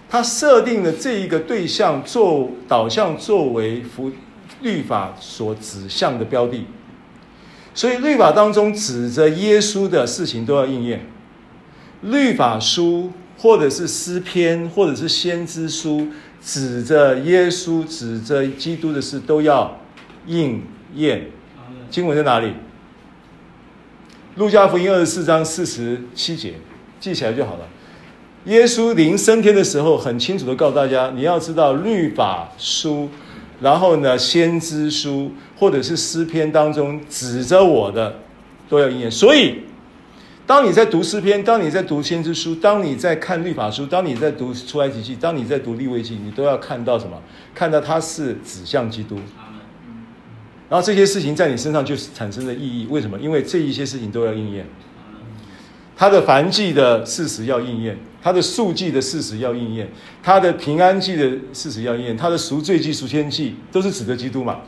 [0.08, 4.12] 他设定了这一个对象作导向作为福
[4.62, 6.68] 律法所指向的标的，
[7.74, 11.08] 所以律法当中指着耶稣的事情都要应验。
[12.04, 16.08] 律法书，或者是诗篇，或者是先知书，
[16.44, 19.80] 指着耶稣、指着基督的事都要
[20.28, 20.62] 应
[20.96, 21.28] 验。
[21.90, 22.54] 经文在哪里？
[24.36, 26.56] 路加福音二十四章四十七节，
[27.00, 27.68] 记起来就好了。
[28.46, 33.10] 耶稣临升天的时候，很清楚的告诉大家：你要知道律法书，
[33.62, 38.16] 然后呢，先知书，或者是诗篇当中指着我的，
[38.68, 39.10] 都要应验。
[39.10, 39.62] 所以。
[40.46, 47.22] 当你在读诗篇，当你在读先知书，当你在看律法书，当你在读出埃及记，当你在读立位记，你都要看到什么？
[47.56, 49.18] 看到它是指向基督。
[50.70, 52.88] 然后这些事情在你身上就产生了意义。
[52.90, 53.18] 为什么？
[53.20, 54.66] 因为这一些事情都要应验。
[55.96, 59.88] 他的凡祭的事实要应验，他的赎祭的事实要应验，
[60.22, 64.60] 他的平安祭的事实要应验，他的赎罪祭、赎愆祭都是指的基督嘛。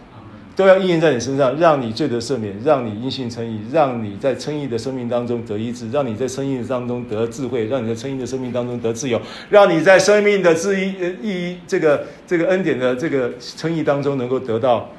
[0.55, 14.89] 都要应验在你身上，让你罪得赦免，让你因信称义，让你在称义的生命当中得医治，让你在称义的当中得智慧，让你在称义的生命当中得自由，让你在生命的自义呃意义这个这个恩典的这个称义当中能够得到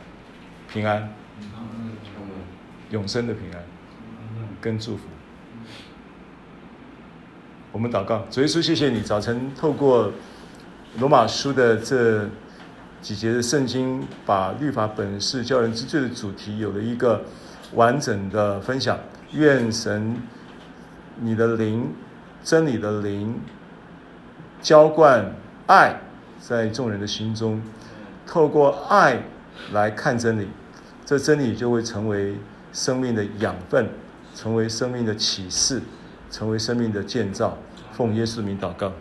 [0.70, 1.11] 平安，
[2.90, 3.64] 永生的平安
[4.61, 5.04] 跟祝福。
[7.72, 10.12] 我们祷告，主耶稣，谢谢你早晨透过
[10.99, 12.28] 罗马书的这。
[13.07, 17.22] 几节的圣经把律法本是叫人知罪的主题有了一个
[17.74, 18.99] 完整的分享。
[19.30, 20.20] 愿神
[21.20, 21.88] 你的灵、
[22.42, 23.41] 真理的灵
[24.61, 25.24] 浇灌
[25.68, 25.95] 爱
[26.41, 27.62] 在众人的心中，
[28.26, 29.22] 透过爱
[29.72, 30.49] 来看真理，
[31.04, 32.34] 这真理就会成为
[32.72, 33.88] 生命的养分，
[34.34, 35.80] 成为生命的启示，
[36.28, 37.57] 成为生命的建造。
[37.92, 38.92] 奉耶稣名祷告。